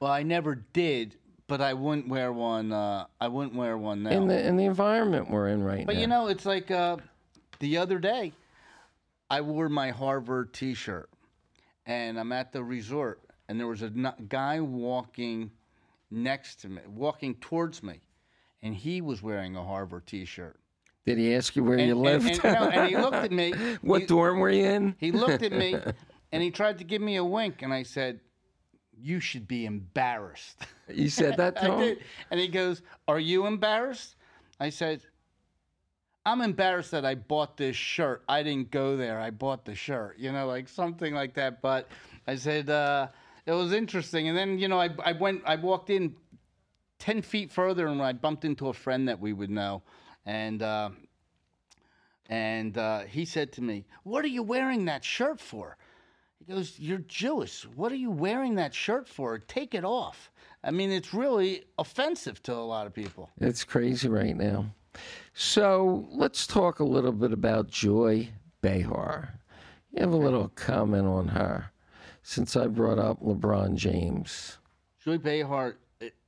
[0.00, 1.16] Well, I never did,
[1.48, 2.72] but I wouldn't wear one.
[2.72, 4.10] Uh, I wouldn't wear one now.
[4.10, 5.96] In the in the environment we're in right but now.
[5.96, 6.98] But you know, it's like uh,
[7.58, 8.32] the other day,
[9.28, 11.10] I wore my Harvard T-shirt,
[11.86, 13.90] and I'm at the resort, and there was a
[14.28, 15.50] guy walking
[16.10, 18.00] next to me, walking towards me,
[18.62, 20.56] and he was wearing a Harvard T-shirt.
[21.06, 22.44] Did he ask you where And, you and- lived?
[22.44, 23.52] and, no, and he looked at me.
[23.80, 24.94] what he, dorm were you in?
[24.98, 25.74] He looked at me
[26.32, 28.20] and he tried to give me a wink, and I said,
[29.00, 30.62] You should be embarrassed.
[30.88, 31.96] You said that to him?
[32.30, 34.16] And he goes, Are you embarrassed?
[34.60, 35.02] I said,
[36.26, 38.22] I'm embarrassed that I bought this shirt.
[38.28, 39.20] I didn't go there.
[39.20, 41.62] I bought the shirt, you know, like something like that.
[41.62, 41.88] But
[42.26, 43.08] I said, uh,
[43.46, 44.28] It was interesting.
[44.28, 46.14] And then, you know, I, I went, I walked in
[46.98, 49.82] 10 feet further and I bumped into a friend that we would know.
[50.26, 50.90] And, uh,
[52.26, 55.76] and uh, he said to me, What are you wearing that shirt for?
[56.38, 57.62] He goes, You're Jewish.
[57.74, 59.38] What are you wearing that shirt for?
[59.38, 60.30] Take it off.
[60.64, 63.30] I mean, it's really offensive to a lot of people.
[63.40, 64.66] It's crazy right now.
[65.34, 69.34] So let's talk a little bit about Joy Behar.
[69.92, 71.70] You have a little comment on her
[72.22, 74.58] since I brought up LeBron James.
[75.04, 75.76] Joy Behar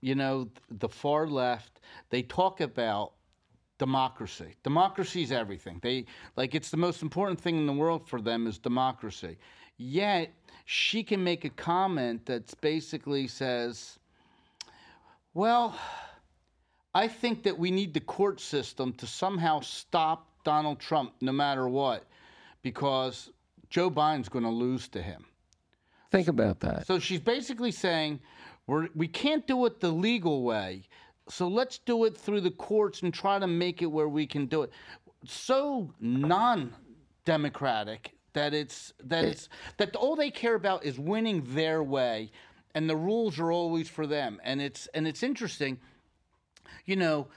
[0.01, 3.13] you know, the far left, they talk about
[3.79, 4.55] democracy.
[4.63, 5.79] Democracy is everything.
[5.83, 9.39] They like it's the most important thing in the world for them is democracy.
[9.83, 10.35] Yet
[10.67, 13.99] she can make a comment that basically says,
[15.33, 15.75] "Well,
[16.95, 21.67] I think that we need the court system to somehow stop Donald Trump no matter
[21.67, 22.05] what
[22.61, 23.31] because
[23.71, 25.25] Joe Biden's going to lose to him."
[26.11, 26.87] Think about that.
[26.87, 28.21] So she's basically saying
[28.67, 30.83] we're, we can't do it the legal way.
[31.31, 34.45] So let's do it through the courts and try to make it where we can
[34.45, 34.73] do it.
[35.25, 42.31] So non-democratic that it's that it's that all they care about is winning their way,
[42.75, 44.41] and the rules are always for them.
[44.45, 45.79] And it's and it's interesting
[46.85, 47.29] you know,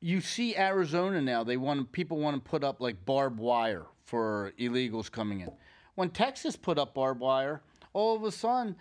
[0.00, 1.44] you see Arizona now.
[1.44, 5.50] They want people want to put up like barbed wire for illegals coming in.
[5.94, 8.76] When Texas put up barbed wire, all of a sudden,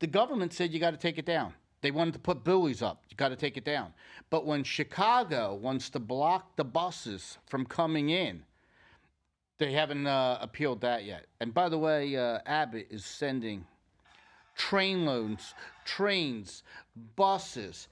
[0.00, 1.54] the government said you got to take it down.
[1.80, 3.04] They wanted to put buoys up.
[3.08, 3.94] You got to take it down.
[4.30, 8.42] But when Chicago wants to block the buses from coming in,
[9.58, 11.26] they haven't uh, appealed that yet.
[11.40, 13.66] And by the way, uh, Abbott is sending
[14.56, 16.62] train loads, trains,
[17.16, 17.88] buses,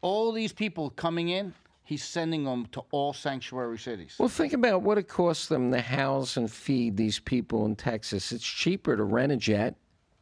[0.00, 1.54] all these people coming in.
[1.84, 4.16] He's sending them to all sanctuary cities.
[4.18, 8.32] Well, think about what it costs them to house and feed these people in Texas.
[8.32, 9.74] It's cheaper to rent a jet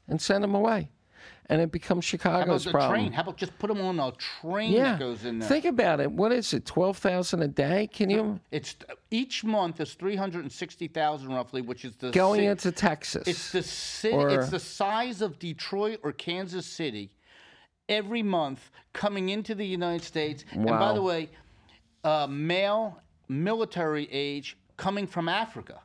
[0.08, 0.90] and send them away,
[1.50, 2.90] and it becomes Chicago's How about the problem.
[3.00, 3.12] train?
[3.12, 5.48] How about just put them on a train yeah, that goes in there?
[5.48, 6.10] think about it.
[6.10, 6.64] What is it?
[6.64, 7.88] Twelve thousand a day?
[7.92, 8.76] Can you it's
[9.10, 13.26] each month is three hundred and sixty thousand roughly, which is the going into Texas?
[13.26, 17.10] It's the ci- Or- it's the size of Detroit or Kansas City
[17.88, 20.44] every month coming into the United States.
[20.54, 20.60] wow.
[20.60, 21.28] And by the way,
[22.04, 25.80] uh, male military age coming from Africa.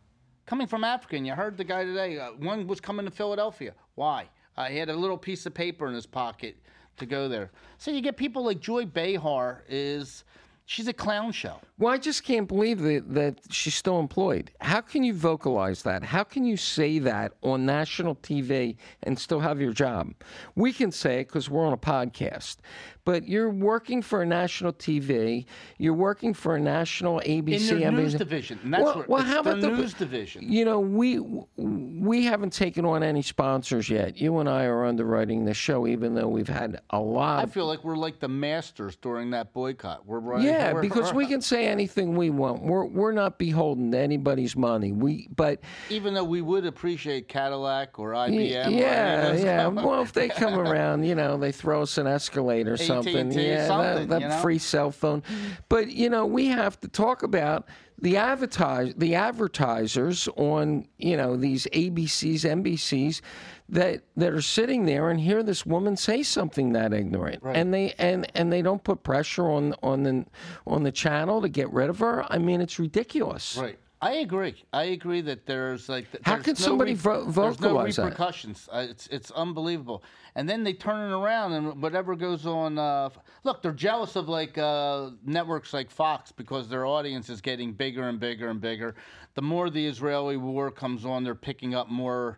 [0.45, 1.15] Coming from Africa.
[1.15, 3.73] And you heard the guy today, uh, one was coming to Philadelphia.
[3.95, 4.29] Why?
[4.57, 6.55] Uh, he had a little piece of paper in his pocket
[6.97, 7.51] to go there.
[7.77, 10.23] So you get people like Joy Behar is,
[10.65, 11.59] she's a clown show.
[11.77, 14.49] Well, I just can't believe that, that she's still employed.
[14.61, 16.03] How can you vocalize that?
[16.03, 20.13] How can you say that on national TV and still have your job?
[20.55, 22.57] We can say it because we're on a podcast,
[23.03, 25.45] but you're working for a national TV.
[25.77, 27.71] You're working for a national ABC.
[27.71, 28.57] In their news division.
[28.63, 30.49] And that's well, where, well, how about the news division.
[30.49, 31.19] You know, we
[31.57, 34.17] we haven't taken on any sponsors yet.
[34.17, 37.65] You and I are underwriting the show, even though we've had a lot I feel
[37.65, 40.05] like we're like the masters during that boycott.
[40.05, 40.41] We're right.
[40.41, 42.63] yeah, we're- because we can say anything we want.
[42.63, 44.91] We're we're not beholden to anybody's money.
[44.91, 48.65] We but even though we would appreciate Cadillac or IBM.
[48.65, 49.67] or of yeah, those yeah.
[49.67, 53.31] Well, if they come around, you know, they throw us an Escalade or something.
[53.31, 54.41] Yeah, something, that, that you know?
[54.41, 55.23] free cell phone.
[55.69, 57.67] But you know, we have to talk about
[57.99, 63.21] the advertise the advertisers on you know these ABCs, NBCs
[63.69, 67.93] that that are sitting there and hear this woman say something that ignorant, and they
[67.97, 70.25] and and they don't put pressure on on the
[70.67, 72.25] on the channel to get rid of her.
[72.31, 73.57] I mean, it's ridiculous.
[73.57, 73.79] Right.
[74.01, 74.63] I agree.
[74.71, 77.95] I agree that there's like th- How can no somebody re- vo- there's no vocalize
[77.95, 78.03] that?
[78.03, 78.69] repercussions.
[78.71, 80.03] Uh, it's it's unbelievable.
[80.35, 82.77] And then they turn it around and whatever goes on.
[82.77, 83.09] Uh,
[83.43, 88.09] look, they're jealous of like uh, networks like Fox because their audience is getting bigger
[88.09, 88.95] and bigger and bigger.
[89.33, 92.37] The more the Israeli war comes on, they're picking up more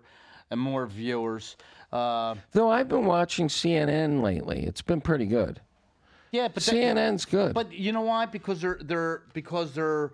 [0.52, 1.58] and more viewers.
[1.92, 5.62] Uh, Though I've been watching CNN lately, it's been pretty good.
[6.32, 7.54] yeah, but that- CNN's good.
[7.54, 8.26] But you know why?
[8.26, 10.12] Because they're they're because they're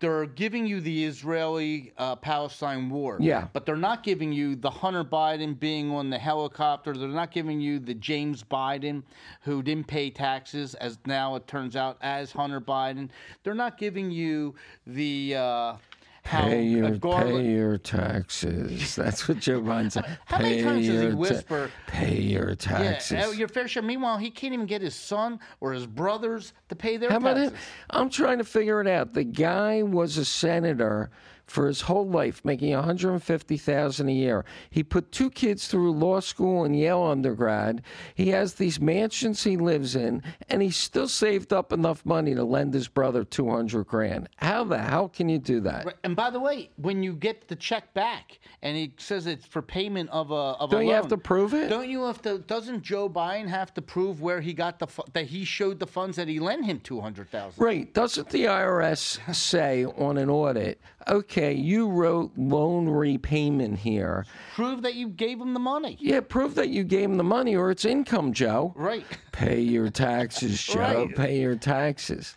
[0.00, 3.16] they're giving you the Israeli uh, Palestine war.
[3.20, 3.48] Yeah.
[3.52, 6.96] But they're not giving you the Hunter Biden being on the helicopter.
[6.96, 9.02] They're not giving you the James Biden
[9.40, 13.08] who didn't pay taxes, as now it turns out as Hunter Biden.
[13.42, 14.54] They're not giving you
[14.86, 15.34] the.
[15.36, 15.76] Uh,
[16.24, 18.94] how Pay your, Garland- pay your taxes.
[18.96, 20.18] That's what Joe Biden said.
[20.26, 23.12] How many times does he your ta- whisper, pay your taxes.
[23.12, 23.82] Yeah, your fair share.
[23.82, 27.36] Meanwhile, he can't even get his son or his brothers to pay their How about
[27.36, 27.52] taxes.
[27.52, 27.58] it?
[27.90, 29.14] I'm trying to figure it out.
[29.14, 31.10] The guy was a senator
[31.50, 34.44] for his whole life, making 150,000 a year.
[34.70, 37.82] He put two kids through law school and Yale undergrad.
[38.14, 42.44] He has these mansions he lives in, and he still saved up enough money to
[42.44, 44.28] lend his brother 200 grand.
[44.36, 45.86] How the hell can you do that?
[45.86, 49.46] Right, And by the way, when you get the check back and he says it's
[49.46, 51.68] for payment of a of Don't a you have to prove it?
[51.68, 52.38] Don't you have to?
[52.38, 56.16] Doesn't Joe Biden have to prove where he got the that he showed the funds
[56.16, 57.62] that he lent him two hundred thousand?
[57.62, 57.92] Right.
[57.92, 64.26] Doesn't the IRS say on an audit, okay, you wrote loan repayment here?
[64.54, 65.96] Prove that you gave him the money.
[66.00, 68.72] Yeah, prove that you gave him the money or it's income, Joe.
[68.76, 69.04] Right.
[69.32, 70.80] Pay your taxes, Joe.
[70.80, 71.16] Right.
[71.16, 72.36] Pay your taxes.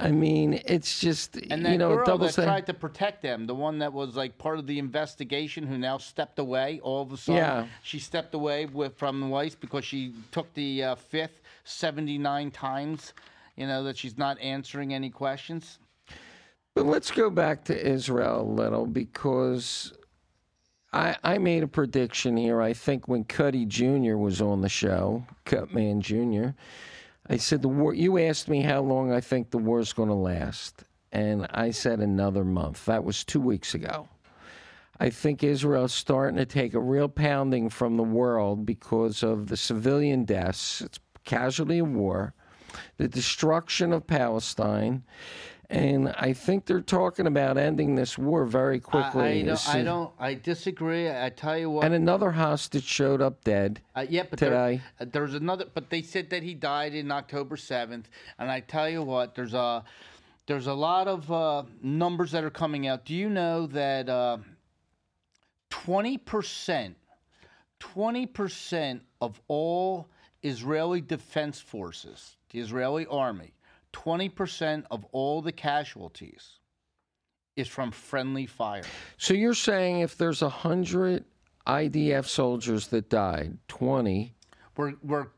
[0.00, 3.48] I mean, it's just, And that you know, girl double that tried to protect them,
[3.48, 7.12] the one that was like part of the investigation, who now stepped away all of
[7.12, 7.38] a sudden.
[7.38, 7.66] Yeah.
[7.82, 13.12] She stepped away with from Weiss because she took the uh, fifth 79 times,
[13.56, 15.80] you know, that she's not answering any questions.
[16.82, 19.92] Let's go back to Israel a little because
[20.92, 22.60] I, I made a prediction here.
[22.60, 24.16] I think when Cutty Jr.
[24.16, 26.50] was on the show, Cutman Jr.,
[27.28, 27.94] I said the war.
[27.94, 32.00] You asked me how long I think the war's going to last, and I said
[32.00, 32.86] another month.
[32.86, 34.08] That was two weeks ago.
[34.98, 39.56] I think Israel's starting to take a real pounding from the world because of the
[39.56, 42.34] civilian deaths, it's casualty of war,
[42.96, 45.04] the destruction of Palestine,
[45.70, 49.46] and I think they're talking about ending this war very quickly.
[49.46, 50.12] I, as don't, I don't.
[50.18, 51.10] I disagree.
[51.10, 51.84] I tell you what.
[51.84, 53.82] And another hostage showed up dead.
[53.94, 54.80] Uh, yeah, but today.
[54.98, 55.66] uh, there's another.
[55.72, 59.52] But they said that he died in October seventh, and I tell you what, there's
[59.52, 59.84] a
[60.46, 63.04] there's a lot of uh, numbers that are coming out.
[63.04, 64.38] Do you know that uh,
[65.68, 66.96] twenty percent,
[67.78, 70.08] twenty percent of all
[70.42, 73.52] Israeli defense forces, the Israeli army,
[73.92, 76.58] twenty percent of all the casualties
[77.56, 78.82] is from friendly fire.
[79.16, 81.24] So you're saying if there's a hundred
[81.66, 84.34] IDF soldiers that died, twenty
[84.76, 85.32] were were,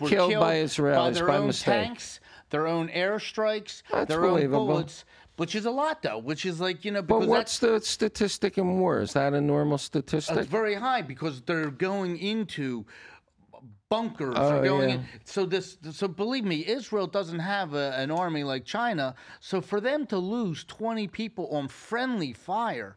[0.00, 1.86] were Killed by by Israelis their by own mistake.
[1.86, 4.66] tanks, their own airstrikes, That's their own believable.
[4.66, 5.04] bullets,
[5.36, 6.18] which is a lot though.
[6.18, 9.00] Which is like you know But because what's the statistic in war?
[9.00, 10.36] Is that a normal statistic?
[10.36, 12.84] It's very high because they're going into
[13.92, 14.34] bunkers.
[14.38, 14.94] Oh, going yeah.
[14.96, 19.14] in, so this so believe me, Israel doesn't have a, an army like China.
[19.40, 22.96] So for them to lose twenty people on friendly fire.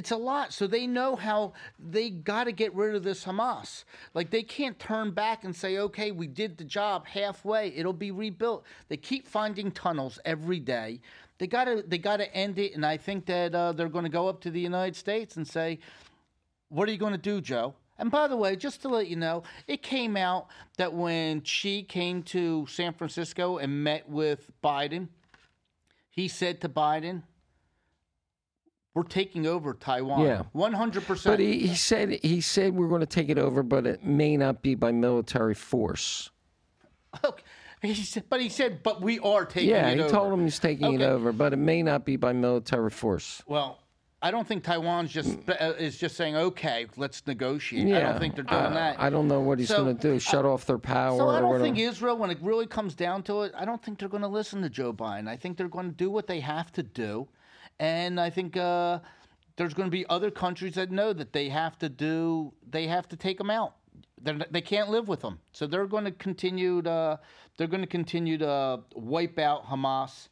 [0.00, 0.52] It's a lot.
[0.52, 1.54] So they know how
[1.94, 3.84] they got to get rid of this Hamas.
[4.14, 7.64] Like they can't turn back and say, okay, we did the job halfway.
[7.78, 8.64] It'll be rebuilt.
[8.88, 11.00] They keep finding tunnels every day.
[11.38, 12.70] They got to they got to end it.
[12.76, 15.46] And I think that uh, they're going to go up to the United States and
[15.46, 15.80] say,
[16.68, 17.74] what are you going to do, Joe?
[17.98, 21.82] And by the way, just to let you know, it came out that when Xi
[21.82, 25.08] came to San Francisco and met with Biden,
[26.10, 27.22] he said to Biden,
[28.94, 30.42] "We're taking over Taiwan." Yeah.
[30.52, 31.40] one hundred but percent.
[31.40, 34.62] he, he said he said we're going to take it over, but it may not
[34.62, 36.30] be by military force.
[37.24, 37.42] Okay.
[37.80, 40.58] He said, but he said, "But we are taking Yeah, it he told him he's
[40.58, 43.40] taking it over, but it may not be by military force.
[43.46, 43.78] Well,
[44.20, 48.34] I don't think Taiwan's just uh, is just saying, "Okay, let's negotiate." I don't think
[48.34, 49.00] they're doing uh, that.
[49.00, 50.18] I don't know what he's So, going to do.
[50.18, 53.42] Shut off their power So I don't think Israel, when it really comes down to
[53.42, 55.28] it, I don't think they're going to listen to Joe Biden.
[55.28, 57.28] I think they're going to do what they have to do,
[57.78, 58.98] and I think uh,
[59.56, 62.52] there's going to be other countries that know that they have to do.
[62.68, 63.74] They have to take them out.
[64.20, 67.20] They're, they can't live with them, so they're going to continue to.
[67.56, 70.28] They're going to continue to wipe out Hamas,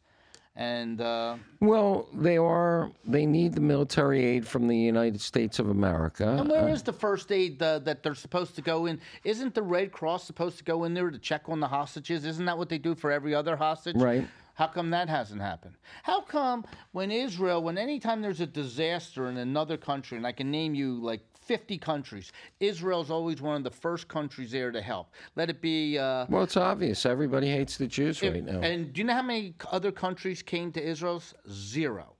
[0.57, 2.91] and uh, Well, they are.
[3.05, 6.35] They need the military aid from the United States of America.
[6.39, 8.99] And where is the first aid uh, that they're supposed to go in?
[9.23, 12.25] Isn't the Red Cross supposed to go in there to check on the hostages?
[12.25, 13.95] Isn't that what they do for every other hostage?
[13.95, 14.27] Right.
[14.55, 15.75] How come that hasn't happened?
[16.01, 20.49] How come when Israel, when anytime there's a disaster in another country, and I can
[20.49, 25.13] name you like 50 countries, Israel's always one of the first countries there to help.
[25.35, 25.97] Let it be.
[25.97, 27.05] Uh, Well, it's obvious.
[27.05, 28.59] Everybody hates the Jews right now.
[28.59, 31.33] and do you know how many other countries came to Israel's?
[31.49, 32.13] Zero.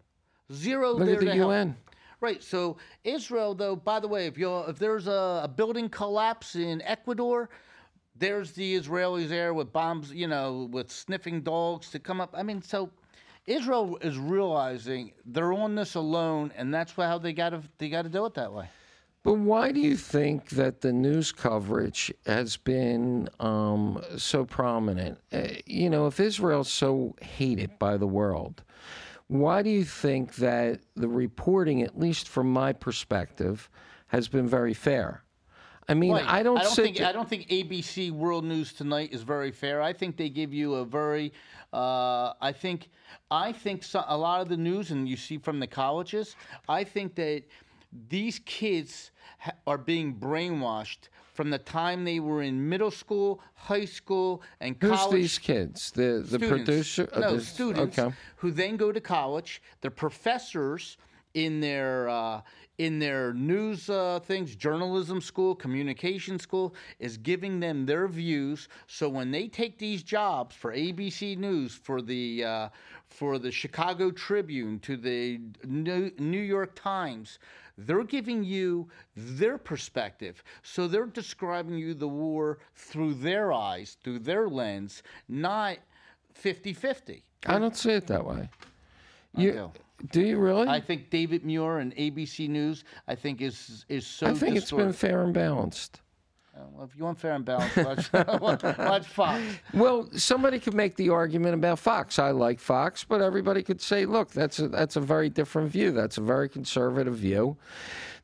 [0.52, 1.52] Zero Look at the to help.
[1.52, 1.76] UN.
[2.20, 2.42] Right.
[2.42, 6.82] So Israel, though, by the way, if you if there's a, a building collapse in
[6.82, 7.50] Ecuador,
[8.16, 12.34] there's the Israelis there with bombs, you know, with sniffing dogs to come up.
[12.36, 12.90] I mean, so
[13.46, 18.04] Israel is realizing they're on this alone, and that's how they got to they got
[18.04, 18.70] to do it that way.
[19.28, 25.20] But why do you think that the news coverage has been um, so prominent?
[25.34, 28.64] Uh, you know, if Israel's so hated by the world,
[29.28, 33.70] why do you think that the reporting, at least from my perspective,
[34.08, 35.26] has been very fair?
[35.90, 36.26] I mean, Right.
[36.26, 39.52] I don't, I don't think th- I don't think ABC World News Tonight is very
[39.52, 39.82] fair.
[39.82, 41.34] I think they give you a very
[41.74, 42.90] uh, I think
[43.30, 46.38] I think so, a lot of the news and you see from the colleges.
[46.70, 47.44] I think that
[47.92, 53.86] these kids ha- are being brainwashed from the time they were in middle school, high
[53.86, 55.14] school, and Who's college.
[55.16, 55.92] these kids?
[55.92, 56.50] The the Students.
[56.50, 57.10] producer?
[57.14, 58.16] uh, No, students Okay.
[58.38, 59.62] who then go to college.
[59.82, 60.98] The professors
[61.36, 62.42] in their uh,
[62.80, 68.68] in their news uh, things, journalism school, communication school, is giving them their views.
[68.88, 72.70] So when they take these jobs for ABC News, for the uh,
[73.10, 77.38] for the Chicago Tribune, to the New, New York Times.
[77.78, 80.44] They're giving you their perspective.
[80.64, 85.78] So they're describing you the war through their eyes, through their lens, not
[86.34, 87.24] 50 50.
[87.46, 88.50] I don't see it that way.
[89.36, 89.72] You, do.
[90.12, 90.68] do you really?
[90.68, 94.28] I think David Muir and ABC News, I think is is so.
[94.28, 96.02] I think it's been fair and balanced.
[96.74, 98.14] Well, if you want fair and balanced, watch,
[98.80, 99.44] watch Fox.
[99.74, 102.20] Well, somebody could make the argument about Fox.
[102.20, 105.92] I like Fox, but everybody could say, look, that's a, that's a very different view.
[105.92, 107.58] That's a very conservative view.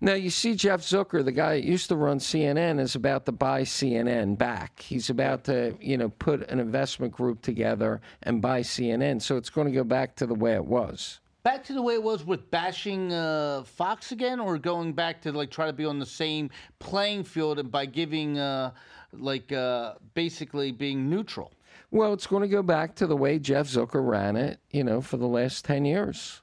[0.02, 3.32] Now, you see, Jeff Zucker, the guy that used to run CNN, is about to
[3.32, 4.82] buy CNN back.
[4.82, 9.22] He's about to, you know, put an investment group together and buy CNN.
[9.22, 11.22] So it's going to go back to the way it was.
[11.44, 15.34] Back to the way it was with bashing uh, Fox again, or going back to
[15.34, 18.72] like try to be on the same playing field and by giving uh,
[19.12, 21.52] like uh, basically being neutral.
[21.92, 25.02] Well, it's going to go back to the way Jeff Zucker ran it, you know,
[25.02, 26.42] for the last 10 years.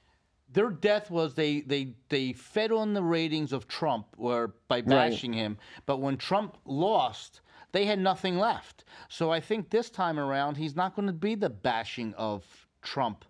[0.53, 5.33] Their death was they they they fed on the ratings of Trump or by bashing
[5.33, 7.41] him, but when Trump lost,
[7.73, 8.85] they had nothing left.
[9.09, 12.45] So I think this time around he's not going to be the bashing of
[12.83, 13.25] Trump.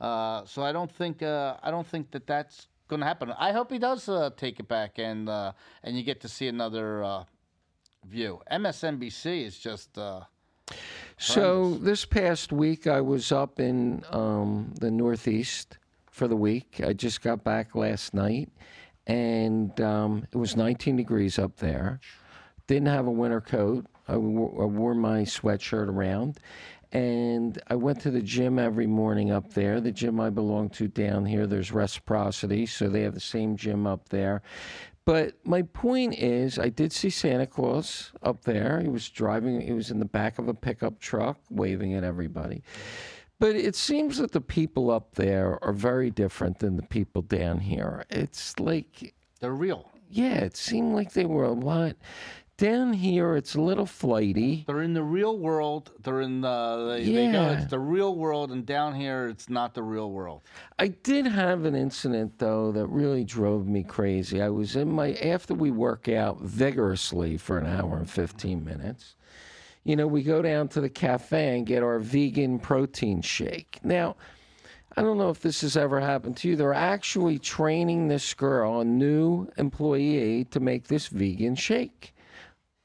[0.00, 3.32] Uh, so I don't think uh, I don't think that that's going to happen.
[3.38, 6.48] I hope he does uh, take it back and uh, and you get to see
[6.48, 7.24] another uh,
[8.06, 8.40] view.
[8.50, 9.98] MSNBC is just
[11.18, 15.78] So this past week, I was up in um, the Northeast
[16.10, 16.80] for the week.
[16.84, 18.50] I just got back last night,
[19.06, 22.00] and um, it was 19 degrees up there.
[22.66, 23.86] Didn't have a winter coat.
[24.08, 26.38] I wore, I wore my sweatshirt around,
[26.92, 29.80] and I went to the gym every morning up there.
[29.80, 33.86] The gym I belong to down here, there's reciprocity, so they have the same gym
[33.86, 34.42] up there.
[35.04, 38.80] But my point is, I did see Santa Claus up there.
[38.80, 42.62] He was driving, he was in the back of a pickup truck waving at everybody.
[43.38, 47.60] But it seems that the people up there are very different than the people down
[47.60, 48.04] here.
[48.10, 49.90] It's like, they're real.
[50.08, 51.96] yeah, it seemed like they were a lot.
[52.58, 54.64] Down here, it's a little flighty.
[54.66, 55.92] They're in the real world.
[56.02, 57.42] They're in the they, they go.
[57.42, 57.58] Yeah.
[57.58, 60.40] It's the real world, and down here, it's not the real world.
[60.78, 64.40] I did have an incident though that really drove me crazy.
[64.40, 69.16] I was in my after we work out vigorously for an hour and 15 minutes.
[69.84, 73.80] You know, we go down to the cafe and get our vegan protein shake.
[73.84, 74.16] Now,
[74.96, 76.56] I don't know if this has ever happened to you.
[76.56, 82.14] They're actually training this girl, a new employee, to make this vegan shake.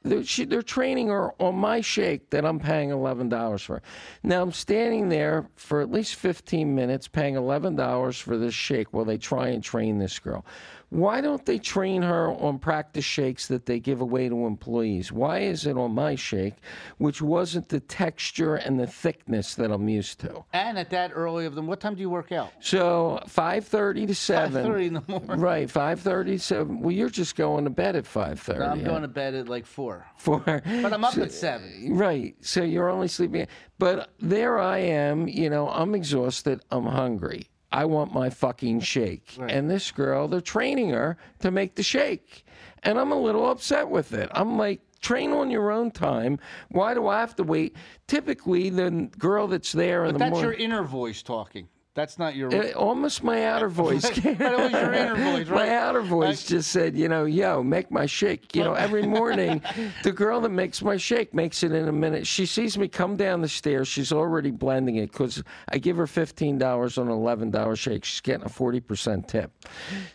[0.03, 3.81] They're, she, they're training her on my shake that I'm paying $11 for.
[4.23, 9.05] Now I'm standing there for at least 15 minutes paying $11 for this shake while
[9.05, 10.43] they try and train this girl.
[10.91, 15.09] Why don't they train her on practice shakes that they give away to employees?
[15.09, 16.55] Why is it on my shake,
[16.97, 20.43] which wasn't the texture and the thickness that I'm used to?
[20.51, 22.51] And at that early of them, what time do you work out?
[22.59, 24.65] So 5:30 to 7.
[24.65, 25.39] 5:30 in the morning.
[25.39, 26.81] Right, 5:30 to 7.
[26.81, 28.61] Well, you're just going to bed at 5:30.
[28.61, 28.89] I'm huh?
[28.89, 30.39] going to bed at like four, Four.
[30.45, 31.95] but I'm up at seven.
[31.95, 32.35] Right.
[32.41, 33.47] So you're only sleeping.
[33.79, 36.61] But there I am, you know, I'm exhausted.
[36.69, 37.50] I'm hungry.
[37.71, 39.37] I want my fucking shake.
[39.39, 42.45] And this girl, they're training her to make the shake.
[42.83, 44.29] And I'm a little upset with it.
[44.33, 46.39] I'm like, train on your own time.
[46.69, 47.75] Why do I have to wait?
[48.07, 51.67] Typically, the girl that's there in But the that's your inner voice talking.
[51.93, 52.53] That's not your.
[52.55, 54.03] Uh, almost my outer voice.
[54.03, 55.67] but it was your inner voice, right?
[55.67, 58.55] My outer voice just said, you know, yo, make my shake.
[58.55, 59.61] You know, every morning,
[60.03, 62.25] the girl that makes my shake makes it in a minute.
[62.25, 63.89] She sees me come down the stairs.
[63.89, 68.05] She's already blending it because I give her $15 on an $11 shake.
[68.05, 69.51] She's getting a 40% tip.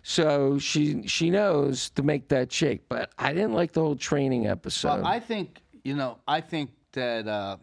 [0.03, 2.89] So she she knows to make that shake.
[2.89, 5.03] But I didn't like the whole training episode.
[5.03, 6.19] Well, I think you know.
[6.27, 7.29] I think that.
[7.29, 7.59] Uh,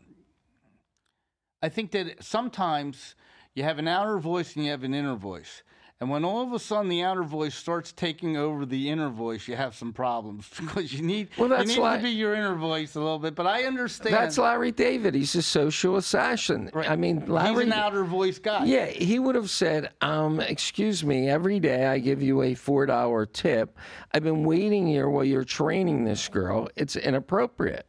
[1.64, 3.16] I think that sometimes
[3.56, 5.64] you have an outer voice and you have an inner voice.
[6.02, 9.48] And when all of a sudden the outer voice starts taking over the inner voice,
[9.48, 12.34] you have some problems because you need Well, you that's need why- to be your
[12.34, 13.36] inner voice a little bit.
[13.36, 15.14] But I understand That's Larry David.
[15.16, 16.72] He's a social assassin.
[16.76, 17.54] I mean, Larry.
[17.54, 18.66] he's an outer voice guy.
[18.66, 22.86] Yeah, he would have said, um, "Excuse me, every day I give you a four
[22.86, 23.78] dollar tip.
[24.14, 26.68] I've been waiting here while you're training this girl.
[26.76, 27.86] It's inappropriate."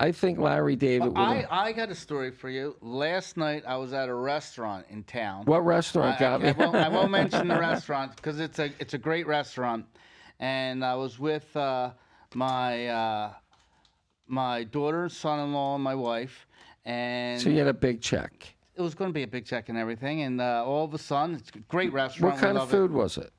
[0.00, 1.18] I think Larry David would.
[1.18, 2.76] I, I got a story for you.
[2.80, 5.44] Last night I was at a restaurant in town.
[5.46, 6.48] what restaurant I, got I, me?
[6.50, 9.86] I won't, I won't mention the restaurant because it's a it's a great restaurant,
[10.40, 11.90] and I was with uh,
[12.34, 13.32] my uh,
[14.26, 16.46] my daughter, son-in-law, and my wife,
[16.84, 18.54] and so you had a big check.
[18.74, 20.22] it was going to be a big check and everything.
[20.22, 22.34] And uh, all of a sudden, it's a great restaurant.
[22.34, 23.30] What kind of food was it?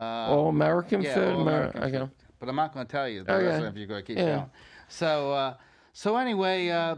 [0.00, 1.34] all American Yeah, food.
[1.36, 2.12] all Amer- American okay.
[2.38, 3.32] But I'm not going to tell you Okay.
[3.46, 4.36] restaurant if you're going to keep Yeah.
[4.36, 4.50] going.
[4.94, 5.54] So, uh,
[5.92, 6.96] so anyway, uh,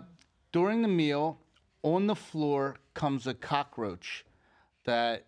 [0.53, 1.39] during the meal,
[1.83, 4.27] on the floor comes a cockroach
[4.85, 5.25] that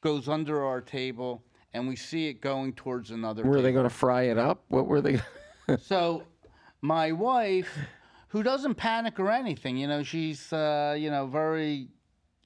[0.00, 3.44] goes under our table, and we see it going towards another.
[3.44, 4.64] Were they going to fry it up?
[4.68, 5.20] What were they?
[5.82, 6.22] So,
[6.80, 7.68] my wife,
[8.28, 11.88] who doesn't panic or anything, you know, she's uh, you know very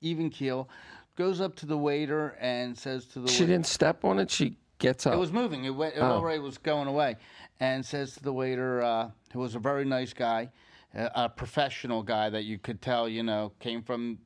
[0.01, 0.69] even keel,
[1.17, 4.19] goes up to the waiter and says to the waiter she waiter, didn't step on
[4.19, 4.29] it.
[4.29, 5.15] She gets up.
[5.15, 5.65] It was moving.
[5.65, 6.17] It, went, it Oh.
[6.17, 7.15] already was going away,
[7.61, 10.51] and says to the waiter, uh, who was a very nice guy,
[10.95, 14.19] a, professional guy that you could tell, you know, came from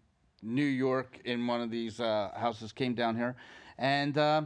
[0.42, 3.36] New York in one of these uh, houses, came down here,
[3.78, 4.42] and uh,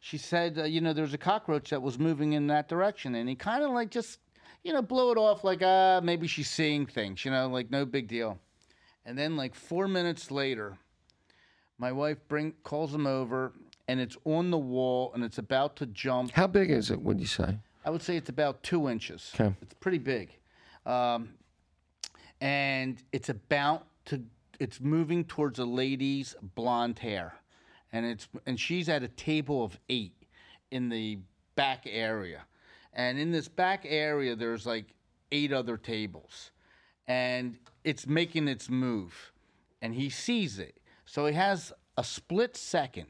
[0.00, 3.28] she said, uh, you know, there's a cockroach that was moving in that direction, and
[3.28, 4.18] he kind of like just,
[4.64, 7.84] you know, blew it off like, uh, maybe she's seeing things, you know, like no
[7.84, 8.38] big deal.
[9.04, 10.78] And then like four minutes later,
[11.78, 13.52] my wife bring calls him over,
[13.88, 16.32] and it's on the wall, and it's about to jump.
[16.32, 17.00] How big is it?
[17.00, 17.58] Would you say?
[17.84, 19.32] I would say it's about two inches.
[19.34, 19.54] Okay.
[19.60, 20.30] It's pretty big,
[20.86, 21.30] um,
[22.40, 24.22] and it's about to.
[24.60, 27.34] It's moving towards a lady's blonde hair,
[27.92, 30.14] and it's and she's at a table of eight
[30.70, 31.18] in the
[31.56, 32.42] back area,
[32.92, 34.94] and in this back area there's like
[35.32, 36.52] eight other tables,
[37.08, 39.32] and it's making its move,
[39.80, 43.06] and he sees it, so he has a split second.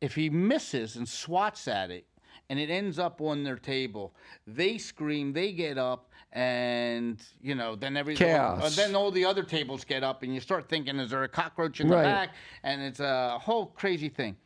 [0.00, 2.06] If he misses and swats at it,
[2.48, 4.14] and it ends up on their table.
[4.46, 8.62] They scream, they get up, and you know, then every Chaos.
[8.62, 11.28] uh, then all the other tables get up, and you start thinking, is there a
[11.28, 12.04] cockroach in the Right.
[12.04, 12.30] back?
[12.62, 14.36] And it's a whole crazy thing.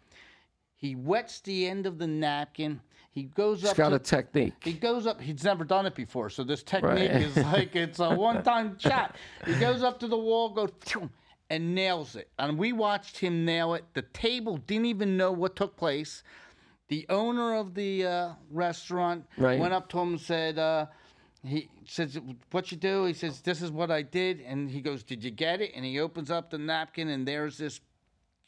[0.76, 2.80] He wets the end of the napkin.
[3.12, 3.76] He goes up.
[3.76, 4.54] got to, a technique.
[4.64, 5.20] he goes up.
[5.20, 7.22] He's never done it before, so this technique Right.
[7.22, 9.16] is like it's a one-time shot.
[9.44, 10.70] He goes up to the wall, goes
[11.50, 12.30] and nails it.
[12.38, 13.84] And we watched him nail it.
[13.94, 16.22] The table didn't even know what took place.
[16.90, 19.60] The owner of the uh, restaurant Right.
[19.60, 20.86] went up to him and said, uh,
[21.44, 22.18] "He says,
[22.50, 25.30] what you do?" He says, "This is what I did." And he goes, "Did you
[25.30, 27.80] get it?" And he opens up the napkin, and there's this,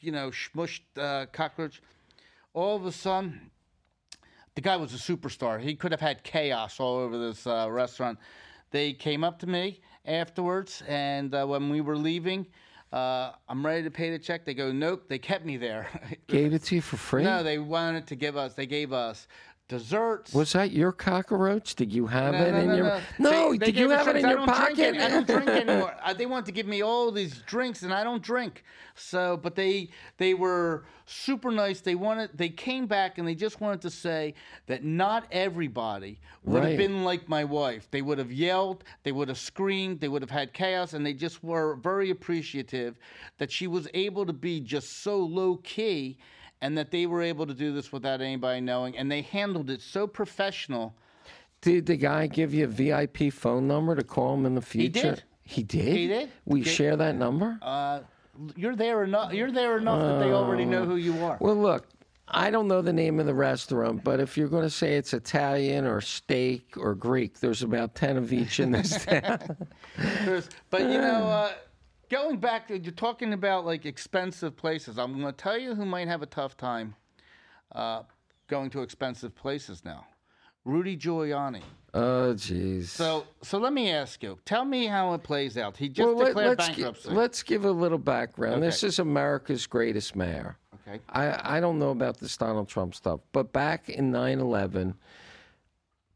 [0.01, 1.81] you know, smushed uh, cockroach.
[2.53, 3.49] All of a sudden,
[4.55, 5.61] the guy was a superstar.
[5.61, 8.19] He could have had chaos all over this uh, restaurant.
[8.71, 12.47] They came up to me afterwards, and uh, when we were leaving,
[12.93, 14.45] uh, I'm ready to pay the check.
[14.45, 15.05] They go, nope.
[15.07, 15.87] They kept me there.
[16.27, 17.23] Gave it to you for free.
[17.23, 18.53] no, they wanted to give us.
[18.53, 19.27] They gave us
[19.77, 20.33] desserts.
[20.33, 21.73] Was that your cockroach?
[21.75, 22.85] Did you have No, it no, in no, your?
[22.85, 23.01] no.
[23.19, 24.25] No, They- they did you have it in.
[24.25, 24.95] I your pocket?
[24.97, 25.95] I don't drink anymore.
[26.03, 28.63] Uh, they wanted to give me all these drinks, and I don't drink.
[28.95, 31.81] So, but they they were super nice.
[31.81, 32.29] They wanted.
[32.35, 34.35] They came back and they just wanted to say
[34.67, 36.69] that not everybody would Right.
[36.69, 37.87] have been like my wife.
[37.89, 38.83] They would have yelled.
[39.01, 39.99] They would have screamed.
[39.99, 42.99] They would have had chaos, and they just were very appreciative
[43.39, 46.19] that she was able to be just so low key.
[46.63, 49.81] And that they were able to do this without anybody knowing, and they handled it
[49.81, 50.95] so professional.
[51.59, 55.15] Did the guy give you a VIP phone number to call him in the future?
[55.15, 55.23] did.
[55.43, 55.97] He did.
[55.97, 56.29] He did.
[56.45, 57.59] We Ga- share that number.
[57.61, 57.99] uh,
[58.55, 59.33] you're there enough.
[59.33, 61.37] You're there enough that they already know who you are.
[61.41, 61.85] Well, look,
[62.29, 65.13] I don't know the name of the restaurant, but if you're going to say it's
[65.13, 69.39] Italian or steak or Greek, there's about 10 of each in this town.
[70.69, 71.51] But you know, uh,
[72.13, 74.99] going back, you're talking about like expensive places.
[74.99, 76.95] I'm going to tell you who might have a tough time
[77.73, 78.03] uh,
[78.47, 80.05] going to expensive places now.
[80.65, 81.61] Rudy Giuliani.
[81.93, 82.85] oh, jeez.
[82.85, 84.37] So, so let me ask you.
[84.45, 85.75] Tell me how it plays out.
[85.75, 87.09] He just Well, let, declared us bankruptcy.
[87.09, 88.63] let's give a little background.
[88.63, 90.55] This is America's greatest mayor.
[90.87, 91.01] okay.
[91.09, 94.93] I, I don't know about this Donald Trump stuff, but back in 9 11,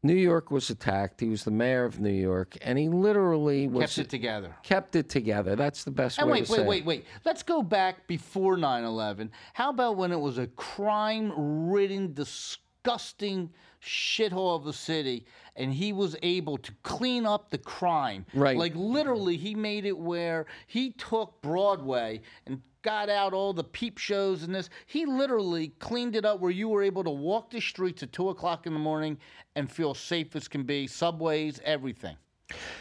[0.02, 1.20] New York was attacked.
[1.20, 4.54] He was the mayor of New York, and he literally was Kept it together.
[4.62, 5.56] kept it together.
[5.56, 6.86] That's the best And way wait, to wait, say wait, it.
[6.86, 6.98] wait.
[6.98, 7.06] Wait.
[7.24, 9.30] Let's go back before 9 11.
[9.54, 11.32] How about when it was a crime
[11.68, 13.50] ridden, disgusting
[13.82, 15.24] shithole of a city
[15.54, 18.24] and he was able to clean up the crime?
[18.34, 18.56] Right.
[18.56, 23.98] Like literally, he made it where he took Broadway and got out all the peep
[23.98, 24.70] shows and this.
[24.86, 28.30] He literally cleaned it up where you were able to walk the streets at 2
[28.30, 29.18] o'clock in the morning
[29.56, 32.16] and feel safe as can be, subways, everything.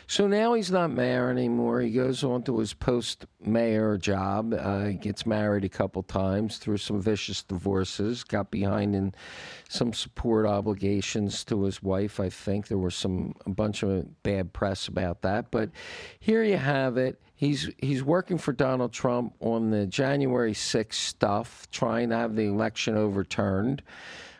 [0.07, 1.81] So now he's not mayor anymore.
[1.81, 4.53] He goes on to his post mayor job.
[4.53, 9.13] Uh, he gets married a couple times through some vicious divorces, got behind in
[9.67, 12.19] some support obligations to his wife.
[12.19, 15.51] I think there was some a bunch of bad press about that.
[15.51, 15.71] But
[16.19, 17.21] here you have it.
[17.35, 22.45] He's he's working for Donald Trump on the January 6th stuff, trying to have the
[22.45, 23.83] election overturned.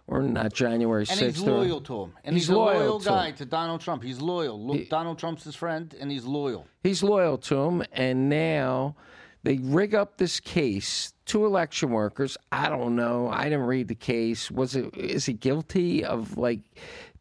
[0.09, 1.11] Or not January 6th.
[1.21, 2.13] And he's or- loyal to him.
[2.23, 3.35] And He's he's, a loyal loyal, to guy him.
[3.35, 4.03] to Donald Trump.
[4.03, 4.57] He's loyal.
[4.65, 6.65] Lo- Donald Trump's his friend, and he's loyal.
[6.81, 8.95] He's loyal to him, and now
[9.43, 11.13] they rig up this case.
[11.25, 12.37] Two election workers.
[12.53, 13.27] I don't know.
[13.27, 14.49] I didn't read the case.
[14.49, 14.95] Was it?
[14.95, 16.79] Is he guilty of like Oh,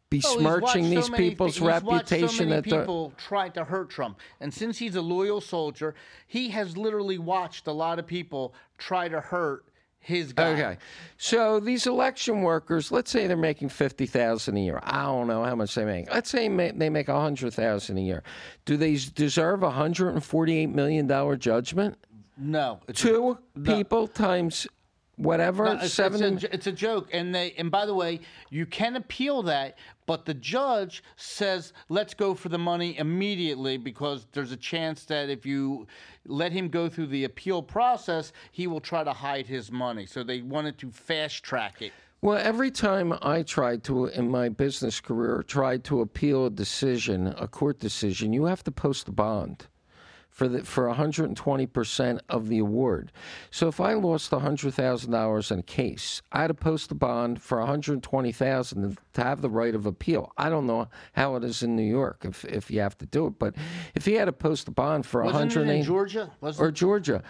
[0.09, 2.29] besmirching so these many- people's reputation?
[2.29, 5.93] So that people tried to hurt Trump, and since he's a loyal soldier,
[6.25, 9.65] he has literally watched a lot of people try to hurt
[9.99, 10.51] his guy.
[10.51, 10.77] Okay,
[11.17, 14.79] so these election workers, let's say they're making fifty thousand a year.
[14.83, 16.11] I don't know how much they make.
[16.11, 18.23] Let's say they make a hundred thousand a year.
[18.65, 21.97] Do they deserve a hundred and forty-eight million dollar judgment?
[22.39, 24.67] No, Two people times
[25.17, 25.65] whatever.
[25.65, 26.35] No, it's, seven.
[26.35, 29.77] it's, a, it's a joke, and they and by the way, you can appeal that,
[30.05, 35.29] but the judge says let's go for the money immediately because there's a chance that
[35.29, 35.87] if you
[36.25, 40.05] let him go through the appeal process, he will try to hide his money.
[40.05, 41.91] So they wanted to fast track it.
[42.19, 47.27] Well, every time I tried to, in my business career, tried to appeal a decision,
[47.37, 49.67] a court decision, you have to post a bond
[50.37, 53.11] for the for 120 percent of the award.
[53.49, 56.95] So if I lost 100 thousand dollars in a case, I had to post a
[56.95, 60.31] bond for 120 thousand to have the right of appeal.
[60.37, 63.25] I don't know how it is in New York if if you have to do
[63.25, 63.55] it, but
[63.95, 66.31] if he had to post a bond for Wasn't 180 Georgia?
[66.39, 67.23] Wasn't or Georgia.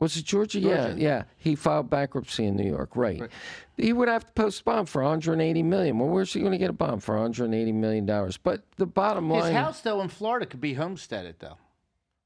[0.00, 0.60] Was it Georgia?
[0.60, 1.00] Yeah, Georgia.
[1.00, 1.22] yeah.
[1.36, 3.22] He filed bankruptcy in New York, right.
[3.76, 5.98] He would have to post a bond for 180 million.
[5.98, 8.38] Well, where's he going to get a bond for 180 million dollars?
[8.38, 11.58] But the bottom line, his house though in Florida could be homesteaded though.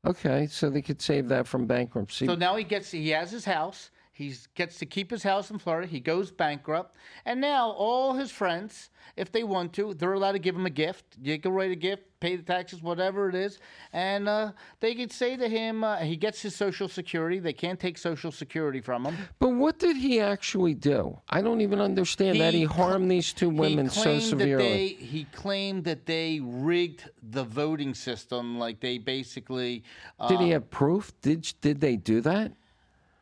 [0.08, 2.26] Okay, so they could save that from bankruptcy.
[2.26, 3.90] So now he gets he has his house.
[4.18, 5.86] He gets to keep his house in Florida.
[5.86, 10.40] He goes bankrupt, and now all his friends, if they want to, they're allowed to
[10.40, 11.04] give him a gift.
[11.22, 13.60] You can write a gift, pay the taxes, whatever it is,
[13.92, 14.50] and uh,
[14.80, 17.38] they could say to him, uh, he gets his Social Security.
[17.38, 19.16] They can't take Social Security from him.
[19.38, 21.20] but what did he actually do?
[21.30, 24.64] I don't even understand that he harmed these two women he so severely.
[24.64, 29.84] they, he claimed that they rigged the voting system, like they basically.
[30.18, 31.12] Uh, Did he have proof?
[31.22, 32.50] Did did they do that?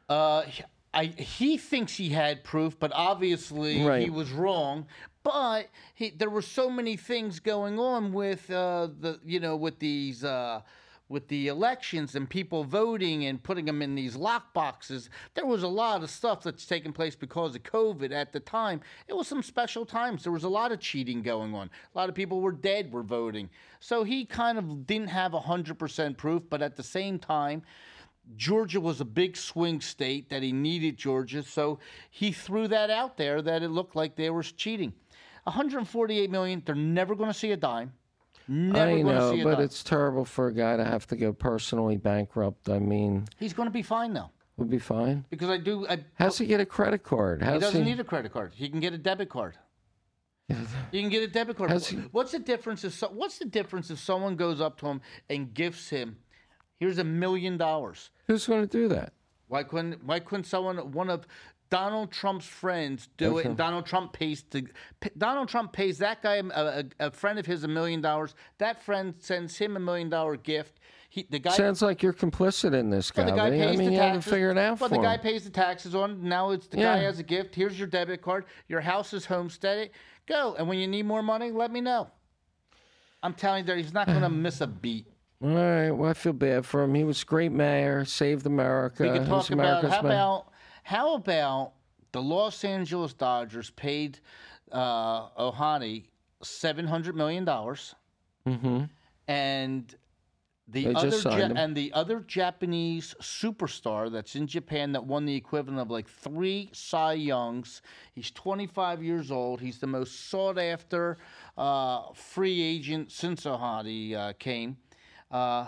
[0.08, 0.44] Uh,
[0.96, 4.86] I, he thinks he had proof, but obviously he was wrong.
[5.22, 9.78] But he, there were so many things going on with uh, the, you know, with
[9.78, 10.62] these, uh,
[11.08, 15.10] with the elections and people voting and putting them in these lock boxes.
[15.34, 18.80] There was a lot of stuff that's taken place because of COVID at the time.
[19.06, 20.22] It was some special times.
[20.22, 21.70] There was a lot of cheating going on.
[21.94, 23.50] A lot of people were dead, were voting.
[23.80, 27.62] So he kind of didn't have hundred percent proof, but at the same time.
[28.36, 31.78] Georgia was a big swing state that he needed Georgia, so
[32.10, 34.92] he threw that out there that it looked like they were cheating.
[35.44, 37.92] 148 million, they're never going to see a dime.
[38.48, 39.62] Never I know, see a but dime.
[39.64, 42.68] it's terrible for a guy to have to go personally bankrupt.
[42.68, 45.24] I mean, He's going to be fine though, would be fine.
[45.30, 45.86] because I do.
[45.88, 47.42] I, How's he get a credit card?
[47.42, 48.52] How's he doesn't need a credit card.
[48.54, 49.56] He can get a debit card.
[50.92, 51.70] You can get a debit card.
[51.70, 54.86] How's he- What's the difference if so, what's the difference if someone goes up to
[54.86, 56.16] him and gifts him,
[56.76, 58.10] here's a million dollars?
[58.26, 59.12] Who's going to do that?
[59.48, 61.26] Why couldn't Why couldn't someone one of
[61.70, 63.46] Donald Trump's friends do it?
[63.46, 64.64] And Donald Trump pays to
[65.16, 68.34] Donald Trump pays that guy a, a, a friend of his a million dollars.
[68.58, 70.80] That friend sends him a million dollar gift.
[71.08, 71.52] He, the guy.
[71.52, 74.32] Sounds like you're complicit in this, well, the guy pays I mean, the taxes.
[74.32, 75.20] haven't it out But the guy him.
[75.20, 76.28] pays the taxes on.
[76.28, 77.54] Now it's the guy has a gift.
[77.54, 78.44] Here's your debit card.
[78.68, 79.90] Your house is homesteaded.
[80.26, 80.56] Go.
[80.58, 82.10] And when you need more money, let me know.
[83.22, 85.06] I'm telling you, that he's not going to miss a beat.
[85.42, 85.90] All right.
[85.90, 86.94] Well, I feel bad for him.
[86.94, 89.02] He was a great mayor, saved America.
[89.02, 90.12] We could He's talk about America's how mayor.
[90.12, 91.72] about how about
[92.12, 94.18] the Los Angeles Dodgers paid
[94.72, 96.04] uh, Ohtani
[96.42, 97.94] seven hundred million dollars,
[98.46, 98.86] and the
[99.28, 99.94] Mm-hmm.
[100.68, 101.56] They other him.
[101.56, 106.70] and the other Japanese superstar that's in Japan that won the equivalent of like three
[106.72, 107.82] Cy Youngs.
[108.14, 109.60] He's twenty five years old.
[109.60, 111.18] He's the most sought after
[111.56, 114.76] uh, free agent since Ohtani uh, came.
[115.30, 115.66] Uh,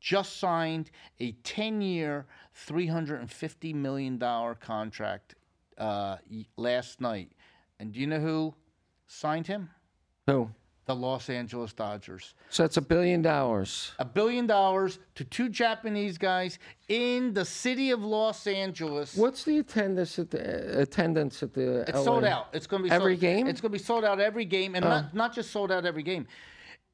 [0.00, 0.90] just signed
[1.20, 2.26] a 10 year,
[2.68, 4.18] $350 million
[4.60, 5.36] contract
[5.78, 6.16] uh,
[6.56, 7.30] last night.
[7.78, 8.54] And do you know who
[9.06, 9.70] signed him?
[10.26, 10.50] Who?
[10.86, 12.34] The Los Angeles Dodgers.
[12.50, 13.92] So that's a billion dollars.
[14.00, 19.16] A billion dollars to two Japanese guys in the city of Los Angeles.
[19.16, 21.82] What's the attendance at the attendance at the?
[21.82, 22.02] It's LA?
[22.02, 22.48] sold out.
[22.52, 23.46] It's going to be Every sold, game?
[23.46, 26.02] It's going to be sold out every game, and not not just sold out every
[26.02, 26.26] game.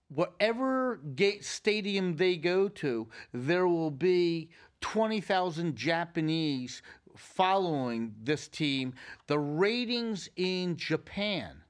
[0.08, 4.48] Whatever gate stadium they go to, there will be
[4.80, 6.82] twenty thousand Japanese
[7.16, 8.94] following this team.
[9.26, 11.62] The ratings in Japan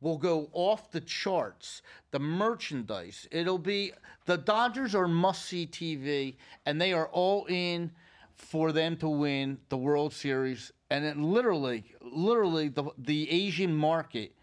[0.00, 1.82] will go off the charts.
[2.10, 3.92] The merchandise, it'll be
[4.26, 6.36] the Dodgers are must see TV,
[6.66, 7.90] and they are all in
[8.36, 10.72] for them to win the World Series.
[10.90, 14.34] And it literally, literally, the the Asian market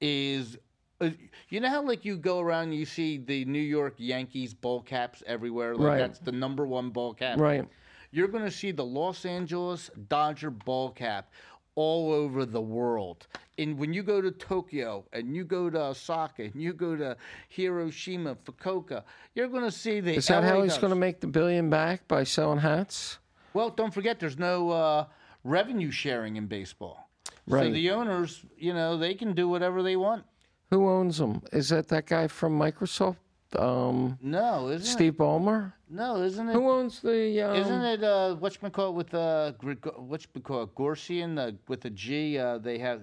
[0.00, 0.58] is.
[1.00, 1.10] Uh,
[1.48, 4.82] You know how like you go around and you see the New York Yankees ball
[4.82, 5.98] caps everywhere, like Right.
[5.98, 7.38] that's the number one ball cap.
[7.38, 7.66] Right.
[8.10, 11.30] You're going to see the Los Angeles Dodger ball cap
[11.74, 13.26] all over the world.
[13.58, 17.16] And when you go to Tokyo and you go to Osaka and you go to
[17.50, 19.02] Hiroshima, Fukuoka,
[19.34, 20.14] you're going to see the.
[20.14, 23.18] Is that LA how he's going to make the billion back by selling hats?
[23.52, 25.04] Well, don't forget, there's no uh,
[25.44, 27.08] revenue sharing in baseball.
[27.46, 27.66] Right.
[27.66, 30.24] So the owners, you know, they can do whatever they want.
[30.70, 31.42] Who owns them?
[31.52, 33.16] Is that that guy from Microsoft?
[33.58, 35.72] Um, No, isn't Steve Ballmer.
[35.88, 36.52] No, isn't it?
[36.52, 37.40] Who owns the?
[37.42, 42.36] Um, Isn't it uh, whatchamacallit with uh, Greg- whatchamacallit Gorsian uh, with a G?
[42.38, 43.00] Uh, they have,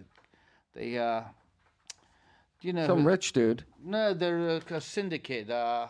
[0.76, 1.22] they uh,
[2.62, 3.64] you know, some who- rich dude?
[3.84, 5.50] no, they're a, a syndicate.
[5.50, 5.88] Uh,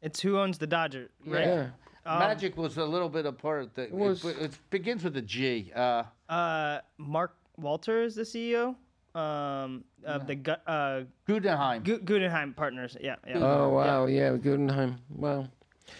[0.00, 1.46] It's who owns the Dodger, right?
[1.46, 1.66] Yeah.
[2.06, 3.82] Um, Magic was a little bit a part of the.
[3.82, 5.70] It, was- it begins with a G.
[5.76, 8.74] Uh, Uh, Mark Walter is the CEO
[9.18, 11.82] um, of the Gu- uh, Guggenheim.
[11.82, 12.96] Gu- Guggenheim Partners.
[13.00, 13.38] Yeah, yeah.
[13.38, 14.96] Oh wow, yeah, Guggenheim.
[15.10, 15.48] Wow.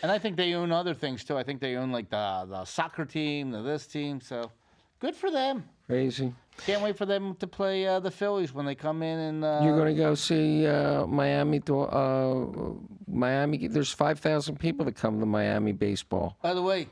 [0.02, 1.36] And I think they own other things too.
[1.38, 4.20] I think they own like the the soccer team, the this team.
[4.20, 4.50] So
[5.00, 5.64] good for them.
[5.86, 6.32] Crazy.
[6.66, 9.44] Can't wait for them to play uh, the Phillies when they come in and.
[9.44, 11.60] Uh, You're gonna go see uh, Miami?
[11.60, 12.74] Do- Uh,
[13.06, 13.66] Miami.
[13.68, 16.36] There's five thousand people that come to Miami baseball.
[16.42, 16.88] By the way,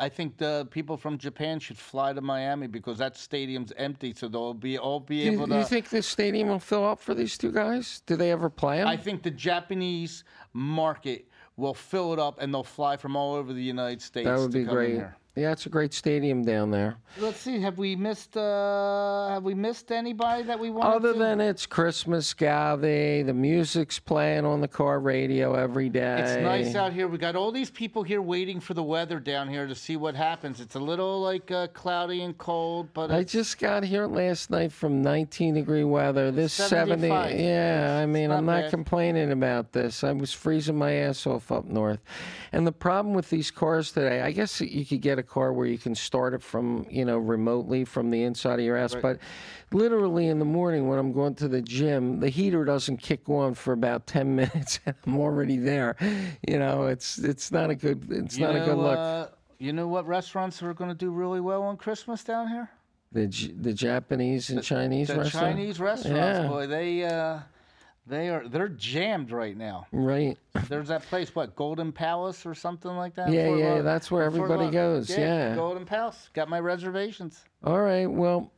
[0.00, 4.28] I think the people from Japan should fly to Miami because that stadium's empty, so
[4.28, 5.58] they'll be all be Do able do to.
[5.58, 8.02] you think this stadium will fill up for these two guys?
[8.06, 8.86] Do they ever play them?
[8.86, 10.22] I think the Japanese
[10.52, 11.26] market
[11.56, 14.26] will fill it up, and they'll fly from all over the United States.
[14.28, 14.94] that would to be come in great.
[14.94, 15.16] here.
[15.38, 16.96] Yeah, it's a great stadium down there.
[17.18, 17.60] Let's see.
[17.60, 18.36] Have we missed?
[18.36, 21.18] Uh, have we missed anybody that we wanted Other to?
[21.18, 26.18] than it's Christmas, Govy, the music's playing on the car radio every day.
[26.20, 27.08] It's nice out here.
[27.08, 30.14] We got all these people here waiting for the weather down here to see what
[30.14, 30.60] happens.
[30.60, 34.72] It's a little like uh, cloudy and cold, but I just got here last night
[34.72, 36.30] from 19 degree weather.
[36.30, 38.70] This 70, yeah, I mean, not I'm not bad.
[38.70, 40.02] complaining about this.
[40.04, 42.00] I was freezing my ass off up north.
[42.52, 45.66] And the problem with these cars today, I guess you could get a car where
[45.66, 49.18] you can start it from, you know, remotely from the inside of your ass, but
[49.72, 53.54] literally in the morning when I'm going to the gym, the heater doesn't kick on
[53.54, 55.96] for about 10 minutes and I'm already there.
[56.46, 58.98] You know, it's it's not a good it's you not know, a good look.
[58.98, 59.26] Uh,
[59.58, 62.70] you know what restaurants are going to do really well on Christmas down here?
[63.10, 63.26] the
[63.60, 65.56] the Japanese and Chinese the restaurant.
[65.56, 66.46] Chinese restaurants, Yeah.
[66.46, 67.38] boy, they uh,
[68.08, 69.86] they are they're jammed right now.
[69.92, 70.36] Right.
[70.68, 73.30] There's that place, what Golden Palace or something like that.
[73.30, 75.54] Yeah, Fort yeah, that's where Fort everybody goes, yeah.
[75.54, 76.30] Golden Palace.
[76.34, 77.44] Got my reservations.
[77.64, 78.06] All right.
[78.06, 78.52] Well,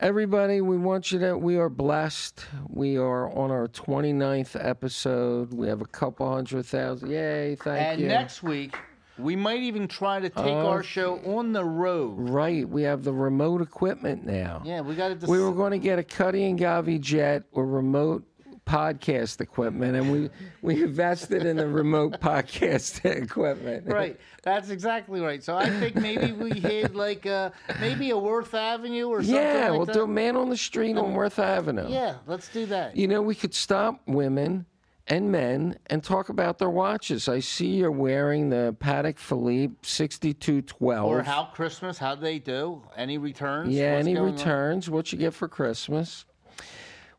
[0.00, 2.44] everybody, we want you to, we are blessed.
[2.68, 5.52] We are on our 29th episode.
[5.52, 7.10] We have a couple hundred thousand.
[7.10, 7.56] Yay.
[7.56, 8.06] Thank and you.
[8.06, 8.76] And next week,
[9.18, 10.66] we might even try to take Oh.
[10.68, 12.16] our show on the road.
[12.30, 12.68] Right.
[12.68, 14.62] We have the remote equipment now.
[14.64, 15.26] Yeah, we got to.
[15.26, 18.24] We were going to get a Cutty and Govy jet or remote
[18.66, 20.30] podcast equipment, and we,
[20.62, 23.86] we invested in the remote podcast equipment.
[23.86, 25.42] Right, that's exactly right.
[25.42, 27.50] So I think maybe we hit like uh,
[27.80, 29.92] maybe a Worth Avenue or something Yeah, like we'll that.
[29.94, 31.88] do a man on the street on Worth Avenue.
[31.88, 32.96] Yeah, let's do that.
[32.96, 34.66] You know, we could stop women
[35.06, 37.28] and men and talk about their watches.
[37.28, 41.04] I see you're wearing the Patek Philippe 6212.
[41.06, 41.98] Or how Christmas?
[41.98, 42.80] How do they do?
[42.96, 43.74] Any returns?
[43.74, 44.34] Yeah, What's any going on?
[44.34, 44.88] returns?
[44.88, 46.24] What you get for Christmas?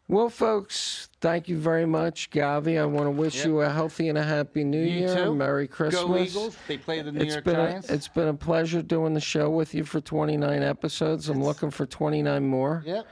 [0.08, 2.80] Well, folks, thank you very much, Govy.
[2.80, 3.46] I want to wish Yep.
[3.46, 5.16] you a healthy and a happy New You Year.
[5.16, 5.34] too.
[5.36, 6.04] Merry Christmas.
[6.04, 6.58] Go Eagles!
[6.68, 7.90] They play the New It's York been a, Giants.
[7.90, 11.28] it's been a pleasure doing the show with you for 29 episodes.
[11.28, 13.08] I'm looking for 29 more, Yep.